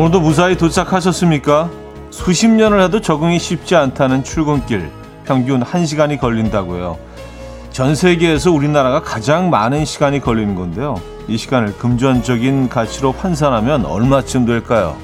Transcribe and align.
오늘도 0.00 0.20
무사히 0.20 0.56
도착하셨습니까? 0.56 1.68
수십 2.08 2.48
년을 2.48 2.80
해도 2.80 3.02
적응이 3.02 3.38
쉽지 3.38 3.76
않다는 3.76 4.24
출근길 4.24 4.90
평균 5.26 5.62
1시간이 5.62 6.18
걸린다고요. 6.18 6.96
전 7.70 7.94
세계에서 7.94 8.50
우리나라가 8.50 9.02
가장 9.02 9.50
많은 9.50 9.84
시간이 9.84 10.20
걸리는 10.20 10.54
건데요. 10.54 10.98
이 11.28 11.36
시간을 11.36 11.76
금전적인 11.76 12.70
가치로 12.70 13.12
환산하면 13.12 13.84
얼마쯤 13.84 14.46
될까요? 14.46 14.96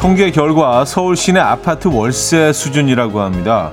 통계 0.00 0.30
결과 0.30 0.86
서울 0.86 1.14
시내 1.14 1.40
아파트 1.40 1.88
월세 1.88 2.54
수준이라고 2.54 3.20
합니다. 3.20 3.70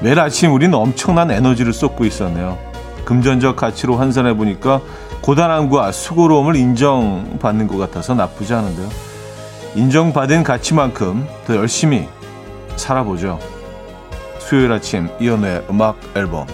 매일 0.00 0.18
아침 0.18 0.52
우리는 0.52 0.74
엄청난 0.74 1.30
에너지를 1.30 1.72
쏟고 1.72 2.04
있었네요. 2.04 2.58
금전적 3.04 3.54
가치로 3.54 3.94
환산해 3.94 4.34
보니까 4.34 4.80
고단함과 5.20 5.92
수고로움을 5.92 6.56
인정받는 6.56 7.68
것 7.68 7.78
같아서 7.78 8.12
나쁘지 8.12 8.52
않은데요. 8.54 8.88
인정받은 9.76 10.42
가치만큼 10.42 11.28
더 11.46 11.54
열심히 11.54 12.08
살아보죠. 12.74 13.38
수요일 14.40 14.72
아침 14.72 15.10
이연의 15.20 15.66
음악 15.70 15.96
앨범 16.16 16.48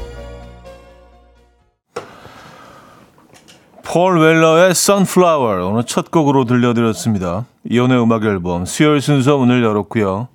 폴 3.83 4.21
웰러의 4.21 4.73
Sunflower 4.73 5.63
오늘 5.63 5.85
첫 5.85 6.11
곡으로 6.11 6.45
들려드렸습니다. 6.45 7.47
이연의 7.71 8.03
음악 8.03 8.25
앨범 8.25 8.65
수요일 8.65 9.01
순서 9.01 9.37
문을 9.37 9.63
열었고요. 9.63 10.29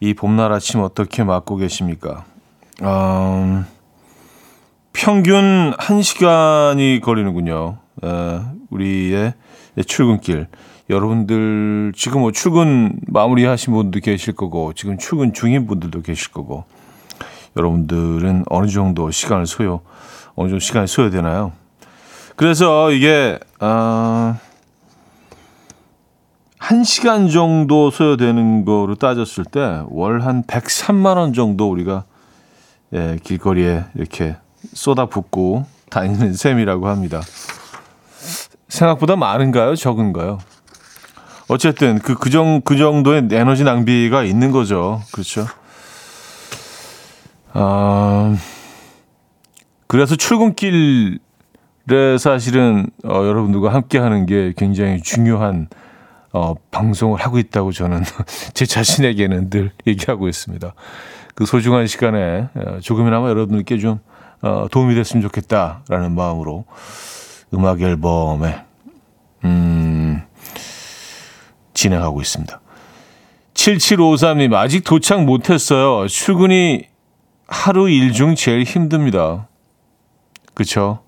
이 0.00 0.14
봄날 0.14 0.52
아침 0.52 0.80
어떻게 0.80 1.24
맞고 1.24 1.56
계십니까? 1.56 2.24
음, 2.82 3.66
평균 4.92 5.72
1시간이 5.72 7.00
걸리는군요. 7.00 7.78
에, 8.04 8.40
우리의 8.70 9.34
출근길. 9.86 10.46
여러분들 10.88 11.92
지금 11.96 12.20
뭐 12.20 12.30
출근 12.32 13.00
마무리하신 13.08 13.74
분도 13.74 13.98
계실 14.00 14.34
거고 14.34 14.72
지금 14.74 14.96
출근 14.96 15.34
중인 15.34 15.66
분들도 15.66 16.00
계실 16.02 16.30
거고 16.32 16.64
여러분들은 17.56 18.44
어느 18.48 18.68
정도 18.68 19.10
시간을 19.10 19.46
소요 19.46 19.80
어느 20.34 20.48
정도 20.48 20.60
시간이 20.60 20.86
소요되나요? 20.86 21.52
그래서 22.36 22.90
이게 22.92 23.38
어, 23.60 24.38
1시간 26.60 27.32
정도 27.32 27.90
소요되는 27.90 28.64
거로 28.64 28.94
따졌을 28.96 29.44
때 29.44 29.60
월 29.90 30.20
한 30.20 30.42
103만 30.44 31.16
원 31.16 31.32
정도 31.32 31.70
우리가 31.70 32.04
예, 32.94 33.18
길거리에 33.22 33.84
이렇게 33.94 34.36
쏟아붓고 34.72 35.66
다니는 35.90 36.32
셈이라고 36.34 36.88
합니다. 36.88 37.20
생각보다 38.68 39.16
많은가요? 39.16 39.76
적은가요? 39.76 40.38
어쨌든 41.48 41.98
그, 41.98 42.14
그, 42.14 42.28
정, 42.28 42.60
그 42.62 42.76
정도의 42.76 43.28
에너지 43.30 43.64
낭비가 43.64 44.22
있는 44.24 44.50
거죠. 44.50 45.00
그렇죠. 45.12 45.46
아, 47.54 48.36
그래서 49.86 50.14
출근길 50.16 51.18
네, 51.86 52.18
사실은 52.18 52.86
어, 53.04 53.14
여러분들과 53.14 53.72
함께 53.72 53.96
하는 53.98 54.26
게 54.26 54.52
굉장히 54.58 55.00
중요한 55.00 55.68
어, 56.32 56.54
방송을 56.70 57.20
하고 57.20 57.38
있다고 57.38 57.72
저는 57.72 58.02
제 58.54 58.66
자신에게는 58.66 59.50
늘 59.50 59.72
얘기하고 59.86 60.28
있습니다. 60.28 60.74
그 61.34 61.46
소중한 61.46 61.86
시간에 61.86 62.48
어, 62.54 62.78
조금이나마 62.80 63.28
여러분들께 63.30 63.78
좀 63.78 64.00
어, 64.42 64.66
도움이 64.70 64.94
됐으면 64.94 65.22
좋겠다라는 65.22 66.12
마음으로 66.14 66.64
음악 67.54 67.80
앨범에 67.80 68.62
음, 69.44 70.22
진행하고 71.74 72.20
있습니다. 72.20 72.60
7753님 73.54 74.54
아직 74.54 74.84
도착 74.84 75.24
못했어요. 75.24 76.06
출근이 76.06 76.84
하루 77.48 77.88
일 77.88 78.12
중 78.12 78.34
제일 78.34 78.62
힘듭니다. 78.62 79.48
그렇죠? 80.54 81.00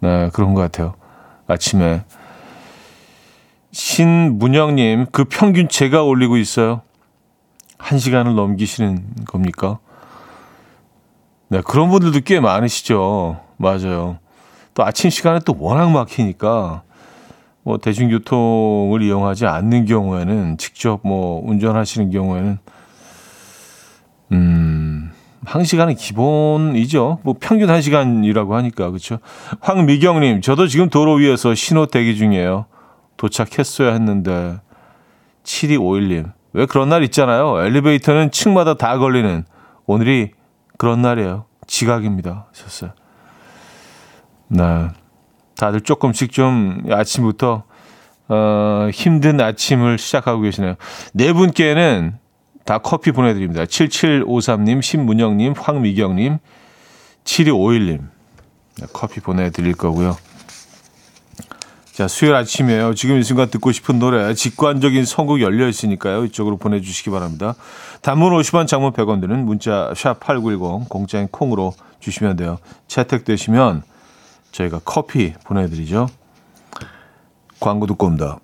네, 0.00 0.30
그런 0.32 0.54
것 0.54 0.60
같아요. 0.60 0.94
아침에. 1.48 2.04
신문영님, 3.76 5.04
그 5.12 5.24
평균 5.24 5.68
제가 5.68 6.02
올리고 6.02 6.38
있어요. 6.38 6.80
한 7.76 7.98
시간을 7.98 8.34
넘기시는 8.34 9.04
겁니까? 9.26 9.80
네, 11.48 11.60
그런 11.60 11.90
분들도 11.90 12.20
꽤 12.24 12.40
많으시죠. 12.40 13.38
맞아요. 13.58 14.18
또 14.72 14.82
아침 14.82 15.10
시간에 15.10 15.40
또 15.44 15.54
워낙 15.58 15.90
막히니까, 15.90 16.84
뭐, 17.64 17.76
대중교통을 17.76 19.02
이용하지 19.02 19.44
않는 19.44 19.84
경우에는, 19.84 20.56
직접 20.56 21.00
뭐, 21.04 21.42
운전하시는 21.44 22.10
경우에는, 22.10 22.58
음, 24.32 25.12
한 25.44 25.64
시간은 25.64 25.96
기본이죠. 25.96 27.18
뭐 27.22 27.34
평균 27.38 27.68
한 27.68 27.82
시간이라고 27.82 28.56
하니까 28.56 28.88
그렇죠. 28.88 29.18
황미경님, 29.60 30.40
저도 30.40 30.66
지금 30.66 30.88
도로 30.88 31.16
위에서 31.16 31.54
신호 31.54 31.84
대기 31.84 32.16
중이에요. 32.16 32.64
도착했어야 33.16 33.92
했는데 33.92 34.60
7251님, 35.44 36.32
왜 36.52 36.66
그런 36.66 36.88
날 36.88 37.02
있잖아요. 37.04 37.62
엘리베이터는 37.64 38.30
층마다 38.30 38.74
다 38.74 38.98
걸리는 38.98 39.44
오늘이 39.86 40.32
그런 40.78 41.02
날이에요. 41.02 41.46
지각입니다. 41.66 42.46
하셨어요. 42.52 42.92
네, 44.48 44.88
다들 45.56 45.80
조금씩 45.80 46.32
좀 46.32 46.82
아침부터 46.90 47.64
어, 48.28 48.88
힘든 48.92 49.40
아침을 49.40 49.98
시작하고 49.98 50.40
계시네요. 50.42 50.74
네 51.12 51.32
분께는 51.32 52.18
다 52.64 52.78
커피 52.78 53.12
보내드립니다. 53.12 53.64
7753님, 53.64 54.82
신문영님, 54.82 55.54
황미경님, 55.56 56.38
7251님. 57.24 58.08
커피 58.92 59.20
보내드릴 59.20 59.74
거고요. 59.74 60.16
자, 61.96 62.08
수요일 62.08 62.34
아침이에요. 62.34 62.94
지금 62.94 63.16
이 63.16 63.22
순간 63.22 63.48
듣고 63.48 63.72
싶은 63.72 63.98
노래, 63.98 64.34
직관적인 64.34 65.06
선곡 65.06 65.40
열려 65.40 65.66
있으니까요. 65.66 66.26
이쪽으로 66.26 66.58
보내주시기 66.58 67.08
바랍니다. 67.08 67.54
단문 68.02 68.34
50원, 68.34 68.66
장문 68.66 68.92
100원 68.92 69.22
드는 69.22 69.46
문자 69.46 69.94
샵 69.96 70.20
8910, 70.20 70.90
공짜인 70.90 71.26
콩으로 71.28 71.72
주시면 72.00 72.36
돼요. 72.36 72.58
채택되시면 72.86 73.82
저희가 74.52 74.82
커피 74.84 75.32
보내드리죠. 75.44 76.10
광고 77.60 77.86
듣고 77.86 78.04
옵니다. 78.04 78.40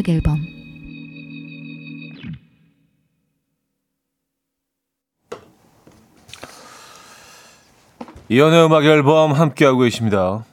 음악 0.00 0.08
앨범 0.08 0.38
이연의 8.30 8.64
음악 8.64 8.84
앨범 8.84 9.32
함께하고 9.32 9.80
계십니다. 9.80 10.44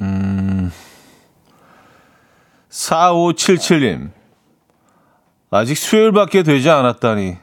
음, 0.00 0.72
4577님. 2.70 4.10
아직 5.50 5.76
수요일밖에 5.76 6.42
되지 6.42 6.70
않았다니 6.70 7.36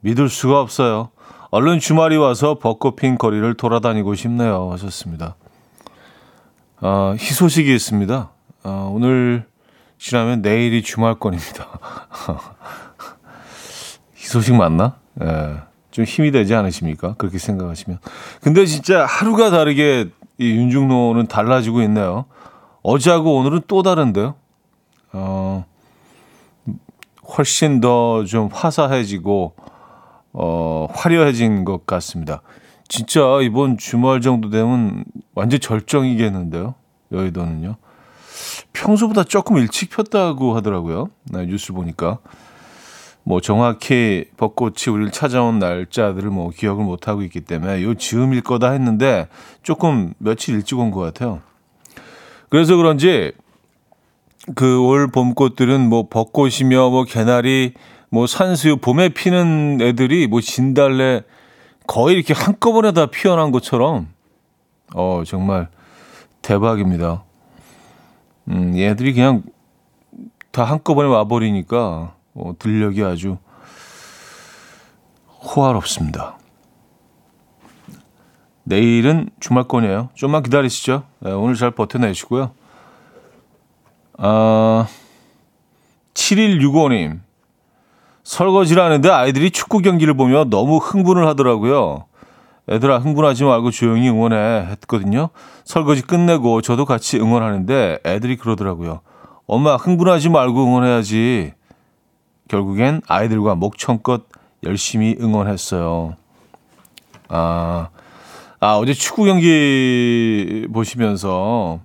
믿을 0.00 0.28
수가 0.28 0.60
없어요. 0.60 1.10
얼른 1.50 1.78
주말이 1.78 2.16
와서 2.16 2.58
벚꽃 2.58 2.96
핀 2.96 3.18
거리를 3.18 3.54
돌아다니고 3.54 4.14
싶네요. 4.14 4.72
하셨습니다. 4.72 5.36
아, 6.80 7.14
희소식이 7.18 7.72
있습니다. 7.74 8.30
아, 8.62 8.90
오늘 8.90 9.46
지나면 9.98 10.42
내일이 10.42 10.82
주말권입니다. 10.82 11.66
이 14.18 14.26
소식 14.26 14.54
맞나? 14.54 14.96
예. 15.22 15.56
좀 15.90 16.04
힘이 16.04 16.30
되지 16.30 16.54
않으십니까? 16.54 17.14
그렇게 17.14 17.38
생각하시면. 17.38 17.98
근데 18.42 18.66
진짜 18.66 19.06
하루가 19.06 19.50
다르게 19.50 20.10
이 20.38 20.50
윤중로는 20.50 21.26
달라지고 21.26 21.80
있네요. 21.82 22.26
어제하고 22.82 23.36
오늘은 23.36 23.62
또 23.66 23.82
다른데요. 23.82 24.34
어, 25.12 25.64
훨씬 27.36 27.80
더 27.80 28.24
좀 28.26 28.48
화사해지고, 28.52 29.54
어, 30.34 30.86
화려해진 30.94 31.64
것 31.64 31.86
같습니다. 31.86 32.42
진짜 32.88 33.20
이번 33.42 33.78
주말 33.78 34.20
정도 34.20 34.50
되면 34.50 35.04
완전 35.34 35.58
절정이겠는데요. 35.58 36.74
여의도는요. 37.10 37.76
평소보다 38.86 39.24
조금 39.24 39.56
일찍 39.58 39.90
폈다고 39.90 40.54
하더라고요. 40.56 41.10
네, 41.24 41.44
뉴스 41.46 41.72
보니까. 41.72 42.18
뭐 43.24 43.40
정확히 43.40 44.26
벚꽃이 44.36 44.84
우리를 44.88 45.10
찾아온 45.10 45.58
날짜들을 45.58 46.30
뭐 46.30 46.50
기억을 46.50 46.84
못 46.84 47.08
하고 47.08 47.22
있기 47.22 47.40
때문에 47.40 47.82
요 47.82 47.94
즈음일 47.94 48.42
거다 48.42 48.70
했는데 48.70 49.26
조금 49.64 50.14
며칠 50.18 50.54
일찍 50.54 50.78
온 50.78 50.92
것 50.92 51.00
같아요. 51.00 51.40
그래서 52.48 52.76
그런지 52.76 53.32
그 54.54 54.78
올 54.80 55.08
봄꽃들은 55.10 55.88
뭐 55.88 56.06
벚꽃이며 56.08 56.90
뭐 56.90 57.02
개나리 57.02 57.74
뭐 58.10 58.28
산수유 58.28 58.76
봄에 58.76 59.08
피는 59.08 59.78
애들이 59.80 60.28
뭐 60.28 60.40
진달래 60.40 61.22
거의 61.88 62.14
이렇게 62.14 62.32
한꺼번에 62.32 62.92
다 62.92 63.06
피어난 63.06 63.50
것처럼 63.50 64.06
어 64.94 65.24
정말 65.26 65.68
대박입니다. 66.42 67.25
음 68.48 68.76
얘들이 68.76 69.12
그냥 69.12 69.42
다 70.50 70.64
한꺼번에 70.64 71.08
와버리니까 71.08 72.14
어, 72.34 72.52
들력이 72.58 73.02
아주 73.02 73.38
호화롭습니다. 75.28 76.38
내일은 78.64 79.30
주말권이에요. 79.38 80.10
좀만 80.14 80.42
기다리시죠. 80.42 81.04
네, 81.20 81.30
오늘 81.30 81.54
잘 81.54 81.70
버텨내시고요. 81.70 82.50
아, 84.18 84.88
7165님. 86.14 87.20
설거지를 88.24 88.82
하는데 88.82 89.08
아이들이 89.08 89.50
축구 89.52 89.78
경기를 89.78 90.14
보며 90.14 90.44
너무 90.44 90.78
흥분을 90.78 91.28
하더라고요. 91.28 92.06
애들아 92.68 92.98
흥분하지 92.98 93.44
말고 93.44 93.70
조용히 93.70 94.08
응원해 94.08 94.36
했거든요. 94.70 95.30
설거지 95.64 96.02
끝내고 96.02 96.62
저도 96.62 96.84
같이 96.84 97.18
응원하는데 97.18 98.00
애들이 98.04 98.36
그러더라고요. 98.36 99.00
엄마 99.46 99.76
흥분하지 99.76 100.28
말고 100.30 100.64
응원해야지. 100.64 101.52
결국엔 102.48 103.02
아이들과 103.06 103.54
목청껏 103.54 104.24
열심히 104.64 105.16
응원했어요. 105.20 106.16
아, 107.28 107.88
아 108.58 108.76
어제 108.76 108.94
축구 108.94 109.24
경기 109.24 110.66
보시면서 110.72 111.80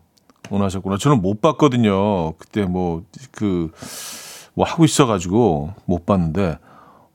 응원하셨구나. 0.51 0.97
저는 0.97 1.21
못 1.21 1.41
봤거든요. 1.41 2.33
그때 2.33 2.65
뭐 2.65 3.03
그, 3.31 3.71
뭐 4.53 4.65
하고 4.65 4.83
있어가지고 4.83 5.73
못 5.85 6.05
봤는데, 6.05 6.57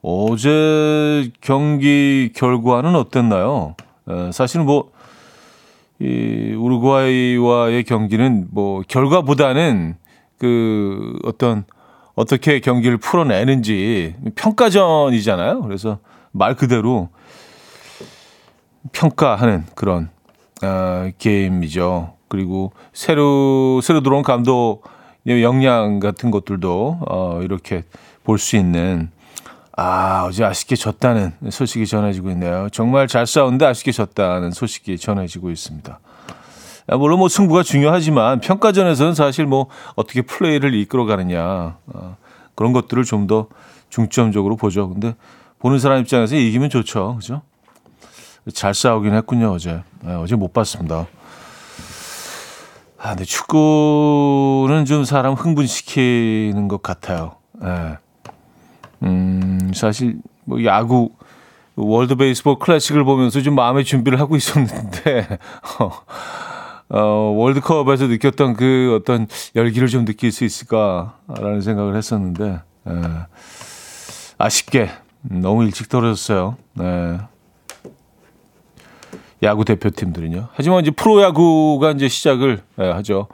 어제 0.08 1.32
경기 1.40 2.30
결과는 2.32 2.94
어땠나요? 2.94 3.74
에, 4.08 4.30
사실은 4.30 4.64
뭐, 4.64 4.92
이 5.98 6.54
우루과이와의 6.56 7.82
경기는 7.82 8.46
뭐 8.52 8.82
결과보다는 8.86 9.96
그 10.38 11.18
어떤 11.24 11.64
어떻게 12.14 12.60
경기를 12.60 12.98
풀어내는지 12.98 14.14
평가전이잖아요. 14.36 15.62
그래서 15.62 15.98
말 16.30 16.54
그대로 16.54 17.08
평가하는 18.92 19.64
그런 19.74 20.10
어, 20.62 21.10
게임이죠. 21.18 22.12
그리고 22.28 22.72
새로 22.92 23.80
새로 23.80 24.02
들어온 24.02 24.22
감독 24.22 24.82
역량 25.26 25.98
같은 25.98 26.30
것들도 26.30 27.00
어, 27.08 27.40
이렇게 27.42 27.82
볼 28.22 28.38
수 28.38 28.56
있는 28.56 29.10
아 29.76 30.25
어제 30.26 30.43
아쉽게 30.43 30.75
졌다는 30.75 31.32
소식이 31.50 31.87
전해지고 31.87 32.31
있네요. 32.31 32.69
정말 32.73 33.06
잘 33.08 33.26
싸웠는데 33.26 33.67
아쉽게 33.67 33.93
졌다는 33.93 34.50
소식이 34.50 34.96
전해지고 34.99 35.50
있습니다. 35.50 36.00
아, 36.88 36.96
물론 36.96 37.19
뭐 37.19 37.28
승부가 37.28 37.62
중요하지만 37.62 38.40
평가전에서는 38.40 39.14
사실 39.14 39.44
뭐 39.44 39.67
어떻게 39.96 40.23
플레이를 40.23 40.75
이끌어가느냐 40.75 41.76
어, 41.87 42.17
그런 42.55 42.73
것들을 42.73 43.05
좀 43.05 43.26
더 43.26 43.49
중점적으로 43.90 44.56
보죠. 44.56 44.88
근데 44.88 45.14
보는 45.58 45.78
사람 45.78 46.00
입장에서 46.00 46.37
이기면 46.37 46.70
좋죠, 46.70 47.17
그죠? 47.17 47.43
잘 48.55 48.75
싸우긴 48.75 49.14
했군요 49.14 49.52
어제. 49.52 49.82
네, 50.02 50.14
어제 50.14 50.37
못 50.37 50.52
봤습니다. 50.52 51.06
아, 52.99 53.11
근데 53.11 53.25
축구는 53.25 54.84
좀 54.87 55.05
사람 55.05 55.34
흥분시키는 55.34 56.69
것 56.69 56.82
같아요. 56.82 57.37
네. 57.61 57.99
음, 59.02 59.72
사실 59.75 60.16
뭐 60.44 60.62
야구 60.64 61.10
월드 61.76 62.16
베이스볼 62.16 62.58
클래식을 62.58 63.04
보면서 63.04 63.43
좀 63.43 63.54
마음의 63.54 63.84
준비를 63.84 64.19
하고 64.19 64.37
있었는데 64.37 65.38
어, 65.78 65.90
어, 66.88 67.00
월드컵에서 67.37 68.06
느꼈던 68.06 68.54
그 68.54 68.98
어떤 68.98 69.26
열기를 69.54 69.88
좀 69.88 70.04
느낄 70.04 70.32
수 70.32 70.44
있을까라는 70.44 71.60
생각을 71.60 71.96
했었는데 71.96 72.60
에, 72.87 72.93
아쉽게 74.38 74.90
너무 75.22 75.64
일찍 75.64 75.88
떨어졌어요. 75.88 76.56
네. 76.75 77.19
야구 79.42 79.64
대표팀들은요. 79.64 80.49
하지만 80.54 80.81
이제 80.81 80.90
프로야구가 80.90 81.90
이제 81.92 82.08
시작을 82.08 82.62
네, 82.76 82.90
하죠. 82.90 83.28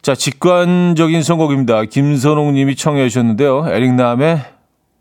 자, 0.00 0.14
직관적인 0.14 1.22
선곡입니다. 1.22 1.84
김선홍 1.84 2.54
님이 2.54 2.76
청해 2.76 3.08
주셨는데요. 3.08 3.66
에릭남의 3.68 4.53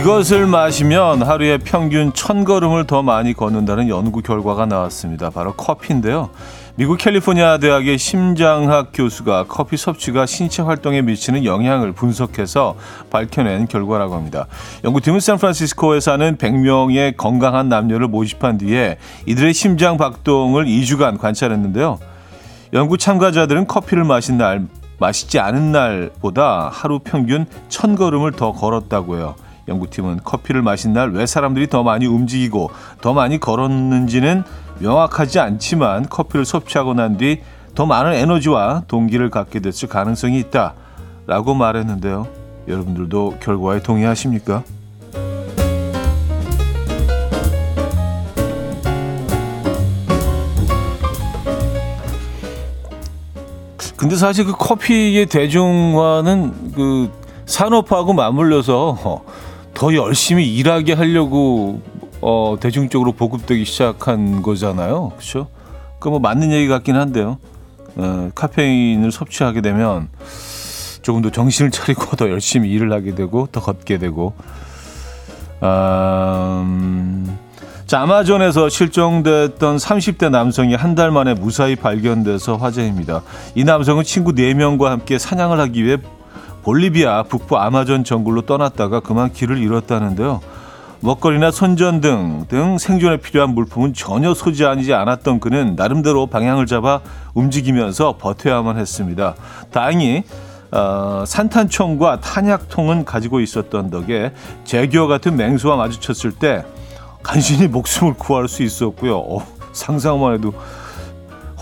이것을 0.00 0.46
마시면 0.46 1.20
하루에 1.20 1.58
평균 1.58 2.10
천걸음을 2.14 2.86
더 2.86 3.02
많이 3.02 3.34
걷는다는 3.34 3.90
연구 3.90 4.22
결과가 4.22 4.64
나왔습니다. 4.64 5.28
바로 5.28 5.52
커피인데요. 5.52 6.30
미국 6.74 6.96
캘리포니아 6.96 7.58
대학의 7.58 7.98
심장학 7.98 8.92
교수가 8.94 9.44
커피 9.46 9.76
섭취가 9.76 10.24
신체 10.24 10.62
활동에 10.62 11.02
미치는 11.02 11.44
영향을 11.44 11.92
분석해서 11.92 12.76
밝혀낸 13.10 13.68
결과라고 13.68 14.14
합니다. 14.14 14.46
연구팀은 14.84 15.20
샌프란시스코에 15.20 16.00
사는 16.00 16.38
100명의 16.38 17.14
건강한 17.18 17.68
남녀를 17.68 18.08
모집한 18.08 18.56
뒤에 18.56 18.96
이들의 19.26 19.52
심장 19.52 19.98
박동을 19.98 20.64
2주간 20.64 21.18
관찰했는데요. 21.18 21.98
연구 22.72 22.96
참가자들은 22.96 23.66
커피를 23.66 24.04
마신 24.04 24.38
날, 24.38 24.66
마시지 24.98 25.38
않은 25.38 25.72
날보다 25.72 26.70
하루 26.72 27.00
평균 27.00 27.44
1000걸음을 27.68 28.34
더 28.34 28.52
걸었다고 28.52 29.18
해요. 29.18 29.34
연구팀은 29.68 30.20
커피를 30.24 30.62
마신 30.62 30.92
날 30.92 31.10
왜 31.12 31.26
사람들이 31.26 31.68
더 31.68 31.82
많이 31.82 32.06
움직이고 32.06 32.70
더 33.00 33.12
많이 33.12 33.38
걸었는지는 33.38 34.44
명확하지 34.80 35.38
않지만 35.40 36.08
커피를 36.08 36.44
섭취하고 36.44 36.94
난 36.94 37.16
뒤 37.16 37.40
더 37.74 37.86
많은 37.86 38.14
에너지와 38.14 38.82
동기를 38.88 39.30
갖게 39.30 39.60
됐을 39.60 39.88
가능성이 39.88 40.40
있다 40.40 40.74
라고 41.28 41.54
말했는데요. 41.54 42.26
여러분들도 42.66 43.36
결과에 43.40 43.80
동의하십니까? 43.80 44.64
근데 53.96 54.16
사실 54.16 54.46
그 54.46 54.52
커피의 54.52 55.26
대중화는 55.26 56.72
그 56.74 57.10
산업하고 57.44 58.14
맞물려서 58.14 59.22
더 59.80 59.94
열심히 59.94 60.54
일하게 60.56 60.92
하려고 60.92 61.80
어, 62.20 62.58
대중적으로 62.60 63.12
보급되기 63.12 63.64
시작한 63.64 64.42
거잖아요. 64.42 65.12
그렇죠? 65.16 65.48
그뭐 66.00 66.18
맞는 66.18 66.52
얘기 66.52 66.68
같긴 66.68 66.96
한데요. 66.96 67.38
어, 67.96 68.30
카페인을 68.34 69.10
섭취하게 69.10 69.62
되면 69.62 70.10
조금 71.00 71.22
더 71.22 71.30
정신을 71.30 71.70
차리고 71.70 72.14
더 72.16 72.28
열심히 72.28 72.70
일을 72.70 72.92
하게 72.92 73.14
되고 73.14 73.48
더 73.50 73.62
걷게 73.62 73.96
되고 73.96 74.34
아, 75.62 76.62
음, 76.62 77.38
자, 77.86 78.02
아마존에서 78.02 78.68
실종됐던 78.68 79.78
30대 79.78 80.28
남성이 80.28 80.74
한 80.74 80.94
달 80.94 81.10
만에 81.10 81.32
무사히 81.32 81.74
발견돼서 81.74 82.56
화제입니다. 82.58 83.22
이 83.54 83.64
남성은 83.64 84.04
친구 84.04 84.32
4명과 84.32 84.84
함께 84.88 85.18
사냥을 85.18 85.58
하기 85.58 85.82
위해 85.86 85.96
볼리비아 86.62 87.24
북부 87.24 87.56
아마존 87.56 88.04
정글로 88.04 88.42
떠났다가 88.42 89.00
그만 89.00 89.32
길을 89.32 89.58
잃었다는데요. 89.58 90.40
먹거리나 91.00 91.50
손전등 91.50 92.46
등 92.48 92.76
생존에 92.76 93.16
필요한 93.16 93.54
물품은 93.54 93.94
전혀 93.94 94.34
소지하지 94.34 94.92
않았던 94.92 95.40
그는 95.40 95.74
나름대로 95.74 96.26
방향을 96.26 96.66
잡아 96.66 97.00
움직이면서 97.32 98.16
버텨야만 98.18 98.78
했습니다. 98.78 99.34
다행히 99.70 100.24
어, 100.72 101.24
산탄총과 101.26 102.20
탄약통은 102.20 103.04
가지고 103.04 103.40
있었던 103.40 103.90
덕에 103.90 104.32
제규어 104.64 105.06
같은 105.06 105.36
맹수와 105.36 105.76
마주쳤을 105.76 106.32
때 106.32 106.64
간신히 107.22 107.66
목숨을 107.66 108.14
구할 108.14 108.46
수 108.46 108.62
있었고요. 108.62 109.18
어, 109.18 109.46
상상만 109.72 110.34
해도 110.34 110.52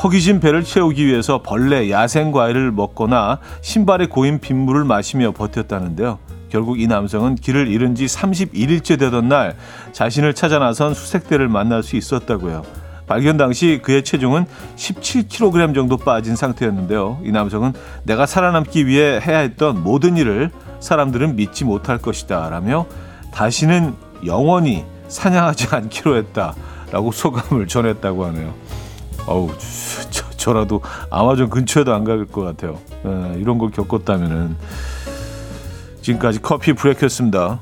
허기진 0.02 0.38
배를 0.38 0.62
채우기 0.62 1.06
위해서 1.06 1.42
벌레, 1.42 1.90
야생 1.90 2.30
과일을 2.30 2.70
먹거나 2.70 3.40
신발에 3.62 4.06
고인 4.06 4.38
빗물을 4.38 4.84
마시며 4.84 5.32
버텼다는데요. 5.32 6.20
결국 6.50 6.80
이 6.80 6.86
남성은 6.86 7.34
길을 7.34 7.66
잃은 7.68 7.96
지 7.96 8.06
31일째 8.06 8.98
되던 8.98 9.28
날 9.28 9.56
자신을 9.92 10.34
찾아 10.34 10.60
나선 10.60 10.94
수색대를 10.94 11.48
만날 11.48 11.82
수 11.82 11.96
있었다고요. 11.96 12.62
발견 13.08 13.36
당시 13.38 13.80
그의 13.82 14.04
체중은 14.04 14.46
17kg 14.76 15.74
정도 15.74 15.96
빠진 15.96 16.36
상태였는데요. 16.36 17.20
이 17.24 17.32
남성은 17.32 17.72
내가 18.04 18.26
살아남기 18.26 18.86
위해 18.86 19.20
해야 19.20 19.38
했던 19.38 19.82
모든 19.82 20.16
일을 20.16 20.50
사람들은 20.78 21.34
믿지 21.34 21.64
못할 21.64 21.98
것이다 21.98 22.50
라며 22.50 22.86
다시는 23.32 23.94
영원히 24.24 24.84
사냥하지 25.08 25.74
않기로 25.74 26.16
했다라고 26.16 27.10
소감을 27.12 27.66
전했다고 27.66 28.26
하네요. 28.26 28.67
어우, 29.28 29.50
저, 30.10 30.30
저라도 30.30 30.82
아마존 31.10 31.50
근처에도 31.50 31.94
안갈것 31.94 32.44
같아요. 32.44 32.78
에, 33.04 33.38
이런 33.38 33.58
걸 33.58 33.70
겪었다면은. 33.70 34.56
지금까지 36.00 36.40
커피 36.40 36.72
브레이크였습니다. 36.72 37.60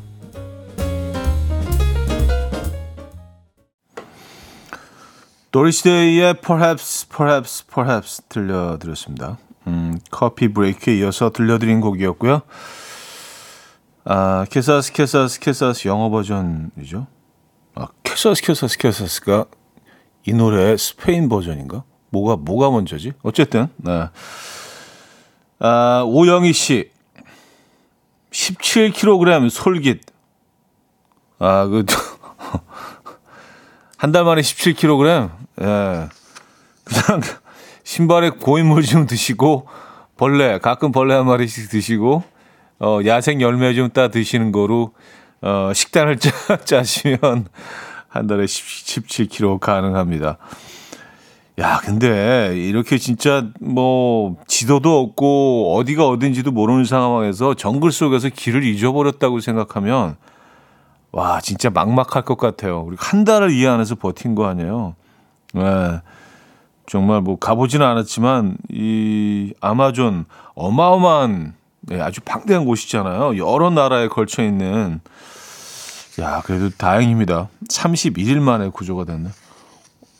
도리스데이의 5.50 6.34
Perhaps, 6.34 7.08
Perhaps, 7.08 7.66
Perhaps 7.66 8.22
들려드렸습니다. 8.28 9.38
음, 9.66 9.98
커피 10.10 10.52
브레이크에 10.52 10.98
이어서 10.98 11.30
들려드린 11.30 11.80
곡이었고요. 11.80 12.42
아, 14.04 14.44
Quizás, 14.48 14.92
Quizás, 14.92 15.40
Quizás 15.40 15.88
영어 15.88 16.10
버전이죠. 16.10 17.08
아, 17.74 17.88
Quizás, 18.04 18.42
Quizás, 18.42 18.78
Quizás가 18.78 19.46
이 20.26 20.32
노래의 20.32 20.78
스페인 20.78 21.28
버전인가? 21.28 21.84
뭐가, 22.10 22.36
뭐가 22.36 22.70
먼저지? 22.70 23.12
어쨌든, 23.22 23.68
네. 23.76 24.08
아, 25.58 26.02
오영희 26.06 26.52
씨. 26.52 26.90
17kg 28.30 29.48
솔깃. 29.50 30.00
아, 31.38 31.66
그, 31.66 31.84
한 33.98 34.12
달 34.12 34.24
만에 34.24 34.42
17kg? 34.42 35.30
예. 35.62 36.08
그냥 36.84 37.20
신발에 37.84 38.30
고인물 38.30 38.82
좀 38.82 39.06
드시고, 39.06 39.66
벌레, 40.16 40.58
가끔 40.58 40.92
벌레 40.92 41.14
한 41.14 41.26
마리씩 41.26 41.70
드시고, 41.70 42.22
어, 42.80 43.00
야생 43.06 43.40
열매 43.40 43.74
좀 43.74 43.90
따 43.90 44.08
드시는 44.08 44.52
거로, 44.52 44.92
어, 45.40 45.72
식단을 45.74 46.18
짜, 46.18 46.30
짜시면 46.64 47.46
한 48.16 48.26
달에 48.26 48.44
17kg 48.44 49.60
가능합니다. 49.60 50.38
야, 51.58 51.80
근데 51.82 52.52
이렇게 52.54 52.98
진짜 52.98 53.46
뭐 53.60 54.36
지도도 54.46 55.00
없고 55.00 55.74
어디가 55.76 56.06
어딘지도 56.06 56.50
모르는 56.50 56.84
상황에서 56.84 57.54
정글 57.54 57.92
속에서 57.92 58.28
길을 58.28 58.64
잊어버렸다고 58.64 59.40
생각하면 59.40 60.16
와, 61.12 61.40
진짜 61.40 61.70
막막할 61.70 62.24
것 62.24 62.36
같아요. 62.36 62.82
우리 62.82 62.96
한 62.98 63.24
달을 63.24 63.50
이 63.50 63.66
안에서 63.66 63.94
버틴 63.94 64.34
거 64.34 64.46
아니에요. 64.46 64.94
네. 65.54 66.00
정말 66.86 67.22
뭐 67.22 67.38
가보지는 67.38 67.84
않았지만 67.84 68.58
이 68.70 69.54
아마존 69.60 70.26
어마어마한 70.54 71.54
네, 71.80 72.00
아주 72.00 72.20
방대한 72.20 72.64
곳이잖아요. 72.64 73.38
여러 73.38 73.70
나라에 73.70 74.08
걸쳐 74.08 74.42
있는 74.42 75.00
야, 76.20 76.42
그래도 76.44 76.70
다행입니다. 76.70 77.48
31일 77.68 78.40
만에 78.40 78.68
구조가 78.70 79.04
됐네. 79.04 79.28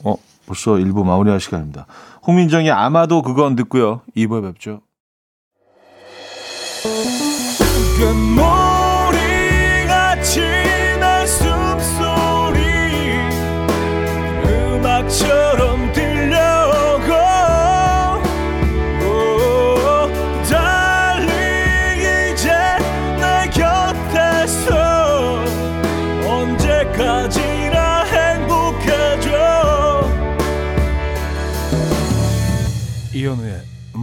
어, 0.04 0.16
벌써 0.46 0.72
1부 0.72 1.04
마무리할 1.04 1.40
시간입니다. 1.40 1.86
홍민정의 2.26 2.70
아마도 2.70 3.22
그건 3.22 3.56
듣고요. 3.56 4.02
2부에 4.16 4.42
뵙죠. 4.42 4.82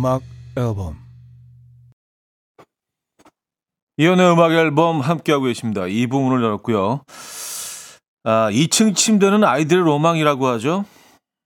음악 0.04 0.22
앨범 0.58 0.98
이연의 3.96 4.34
음악 4.34 4.52
앨범 4.52 5.00
함께하고 5.00 5.46
계십니다. 5.46 5.84
2부 5.84 6.22
문을 6.22 6.44
열었고요. 6.44 7.04
아, 8.26 8.50
2층 8.52 8.98
침대는 8.98 9.46
아이들의 9.46 9.82
로망이라고 9.82 10.46
하죠. 10.48 10.84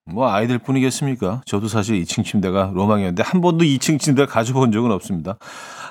뭐 0.06 0.32
아이들 0.32 0.58
뿐이겠습니까? 0.58 1.42
저도 1.46 1.68
사실 1.68 2.02
2층 2.02 2.26
침대가 2.26 2.72
로망이었는데 2.74 3.22
한 3.22 3.42
번도 3.42 3.64
2층 3.64 4.00
침대를 4.00 4.26
가져본 4.26 4.72
적은 4.72 4.90
없습니다. 4.90 5.38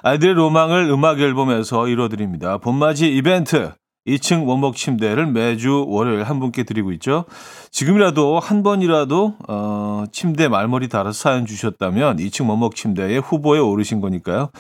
아이들의 0.03 0.35
로망을 0.35 0.91
음악 0.91 1.21
앨범에서 1.21 1.87
이뤄드립니다. 1.87 2.59
봄맞이 2.59 3.15
이벤트 3.15 3.75
2층 4.07 4.47
원목 4.47 4.77
침대를 4.77 5.27
매주 5.27 5.85
월요일 5.89 6.25
한 6.25 6.39
분께 6.41 6.63
드리고 6.63 6.93
있죠. 6.93 7.25
지금이라도 7.71 8.39
한 8.39 8.63
번이라도 8.63 9.35
어, 9.49 10.05
침대 10.13 10.49
말머리 10.49 10.89
달아서 10.89 11.13
사연 11.13 11.47
주셨다면 11.47 12.19
2층 12.19 12.49
원목 12.49 12.75
침대에 12.77 13.19
후보에 13.19 13.59
오르신 13.59 14.01
거니까요. 14.01 14.51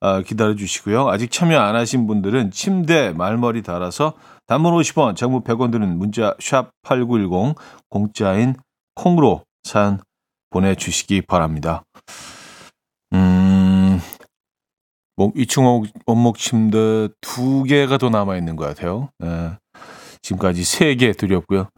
어, 0.00 0.20
기다려 0.22 0.54
주시고요. 0.54 1.08
아직 1.08 1.30
참여 1.30 1.58
안 1.58 1.76
하신 1.76 2.06
분들은 2.06 2.50
침대 2.50 3.12
말머리 3.12 3.62
달아서 3.62 4.14
단문 4.46 4.74
50원, 4.74 5.16
장문 5.16 5.42
100원 5.42 5.72
드는 5.72 5.98
문자 5.98 6.34
샵 6.40 6.70
8910 6.82 7.56
공짜인 7.88 8.54
콩으로 8.94 9.42
사연 9.64 10.00
보내주시기 10.50 11.22
바랍니다. 11.22 11.82
음, 15.18 15.22
뭐 15.22 15.32
2층 15.32 15.88
원목 16.06 16.38
침대 16.38 17.08
두 17.20 17.64
개가 17.64 17.98
더 17.98 18.10
남아 18.10 18.36
있는 18.36 18.56
것 18.56 18.66
같아요. 18.66 19.10
예. 19.24 19.56
지금까지 20.22 20.64
세 20.64 20.94
개 20.96 21.12
드렸고요. 21.12 21.68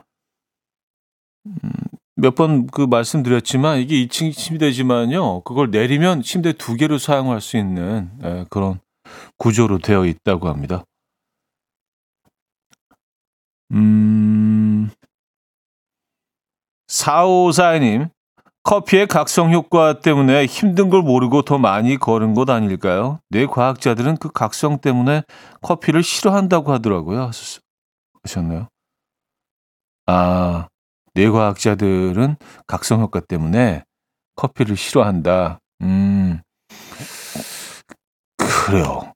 음, 1.47 1.71
몇 2.17 2.35
번 2.35 2.67
그 2.67 2.83
말씀드렸지만 2.83 3.79
이게 3.79 3.97
2층 4.07 4.33
침대지만요. 4.35 5.43
그걸 5.43 5.71
내리면 5.71 6.23
침대 6.23 6.53
두 6.53 6.75
개로 6.77 6.99
사용할 6.99 7.41
수 7.41 7.57
있는 7.57 8.11
예, 8.25 8.45
그런 8.51 8.81
구조로 9.39 9.79
되어 9.79 10.05
있다고 10.07 10.49
합니다. 10.49 10.85
음, 13.73 14.91
4542님, 16.89 18.11
커피의 18.69 19.07
각성 19.07 19.51
효과 19.51 20.01
때문에 20.01 20.45
힘든 20.45 20.91
걸 20.91 21.01
모르고 21.01 21.41
더 21.41 21.57
많이 21.57 21.97
걸은 21.97 22.35
것 22.35 22.51
아닐까요? 22.51 23.19
뇌 23.31 23.47
과학자들은 23.47 24.19
그 24.19 24.31
각성 24.31 24.83
때문에 24.83 25.23
커피를 25.63 26.03
싫어한다고 26.03 26.71
하더라고요. 26.75 27.31
하셨나요? 28.23 28.69
아, 30.05 30.69
뇌 31.15 31.31
과학자들은 31.31 32.37
각성 32.67 33.01
효과 33.01 33.21
때문에 33.21 33.85
커피를 34.37 34.77
싫어한다. 34.77 35.61
음, 35.81 36.43
그래요. 38.37 39.15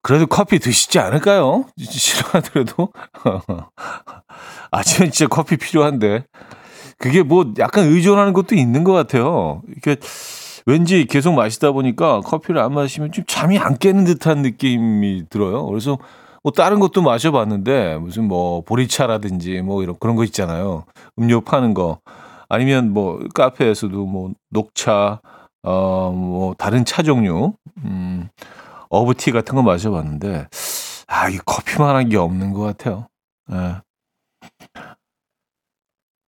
그래도 0.00 0.26
커피 0.26 0.58
드시지 0.58 0.98
않을까요? 0.98 1.66
싫어하더라도. 1.76 2.94
아침에 4.72 5.10
진짜 5.10 5.28
커피 5.28 5.58
필요한데. 5.58 6.24
그게 7.00 7.24
뭐 7.24 7.52
약간 7.58 7.86
의존하는 7.86 8.34
것도 8.34 8.56
있는 8.56 8.84
것 8.84 8.92
같아요. 8.92 9.62
이게 9.76 9.96
왠지 10.66 11.06
계속 11.06 11.34
마시다 11.34 11.72
보니까 11.72 12.20
커피를 12.22 12.60
안 12.62 12.74
마시면 12.74 13.12
좀 13.12 13.24
잠이 13.28 13.58
안 13.58 13.78
깨는 13.78 14.04
듯한 14.04 14.42
느낌이 14.42 15.24
들어요. 15.30 15.66
그래서 15.66 15.98
뭐 16.44 16.52
다른 16.52 16.80
것도 16.80 17.02
마셔봤는데 17.02 17.98
무슨 17.98 18.28
뭐 18.28 18.62
보리차라든지 18.62 19.62
뭐 19.62 19.82
이런 19.82 19.96
그런 20.00 20.16
거 20.16 20.24
있잖아요. 20.24 20.84
음료 21.18 21.42
파는 21.42 21.74
거 21.74 22.00
아니면 22.50 22.92
뭐 22.92 23.20
카페에서도 23.34 24.06
뭐 24.06 24.32
녹차 24.50 25.20
어 25.64 26.12
뭐 26.14 26.54
다른 26.58 26.84
차 26.86 27.02
종류 27.02 27.54
음 27.84 28.28
어브티 28.90 29.32
같은 29.32 29.54
거 29.56 29.62
마셔봤는데 29.62 30.48
아, 31.08 31.28
이 31.30 31.38
커피만한 31.44 32.08
게 32.10 32.16
없는 32.18 32.52
것 32.52 32.62
같아요. 32.62 33.08
예. 33.52 33.76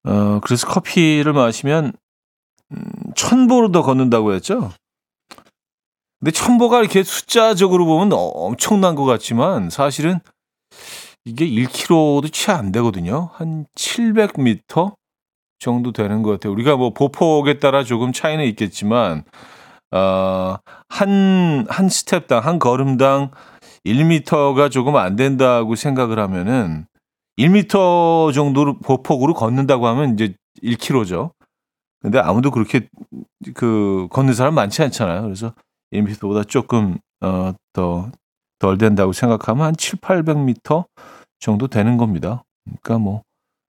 어, 0.05 0.41
그래서 0.43 0.67
커피를 0.67 1.33
마시면 1.33 1.93
음, 2.73 2.85
천보로 3.15 3.73
더 3.73 3.83
걷는다고 3.83 4.33
했죠. 4.35 4.73
근데 6.21 6.31
천보가 6.31 6.81
이렇게 6.81 7.03
숫자적으로 7.03 7.85
보면 7.85 8.11
엄청난 8.13 8.95
것 8.95 9.05
같지만 9.05 9.71
사실은 9.71 10.21
이게 11.25 11.47
1km도 11.47 12.33
채 12.33 12.53
안 12.53 12.73
되거든요. 12.73 13.31
한 13.35 13.67
700m 13.77 14.95
정도 15.59 15.93
되는 15.93 16.23
것 16.23 16.31
같아요. 16.33 16.53
우리가 16.53 16.77
뭐 16.77 16.91
보폭에 16.91 17.59
따라 17.59 17.85
조금 17.85 18.13
차이는 18.13 18.45
있겠지만, 18.47 19.25
어, 19.93 20.57
한, 20.89 21.67
한 21.69 21.89
스텝당, 21.89 22.45
한 22.45 22.59
걸음당 22.59 23.31
1m가 23.85 24.71
조금 24.71 24.97
안 24.97 25.15
된다고 25.17 25.77
생각을 25.77 26.19
하면은 26.19 26.87
1m 27.39 28.33
정도로 28.35 28.79
보폭으로 28.79 29.35
걷는다고 29.35 29.87
하면 29.87 30.15
이제 30.15 30.35
1km죠. 30.63 31.33
근데 32.01 32.19
아무도 32.19 32.51
그렇게 32.51 32.89
그 33.55 34.09
걷는 34.11 34.35
사람 34.35 34.55
많지 34.55 34.83
않잖아요. 34.83 35.23
그래서 35.23 35.55
1m보다 35.93 36.49
조금 36.49 36.99
어, 37.21 37.53
더 37.73 38.11
덜 38.63 38.79
된다고 38.79 39.13
생각하면 39.13 39.67
한 39.67 39.77
7, 39.77 39.99
800m 39.99 40.87
정도 41.41 41.67
되는 41.67 41.97
겁니다. 41.97 42.45
그러니까 42.65 42.99
뭐 42.99 43.23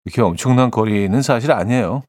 이렇게 0.03 0.21
엄청난 0.21 0.69
거리는 0.69 1.21
사실 1.21 1.53
아니에요. 1.53 2.03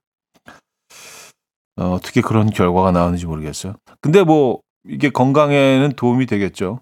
어, 1.77 1.85
어떻게 1.93 2.21
그런 2.21 2.51
결과가 2.51 2.91
나오는지 2.91 3.27
모르겠어요. 3.27 3.77
근데 4.01 4.25
뭐 4.25 4.61
이게 4.85 5.11
건강에는 5.11 5.93
도움이 5.93 6.27
되겠죠. 6.27 6.81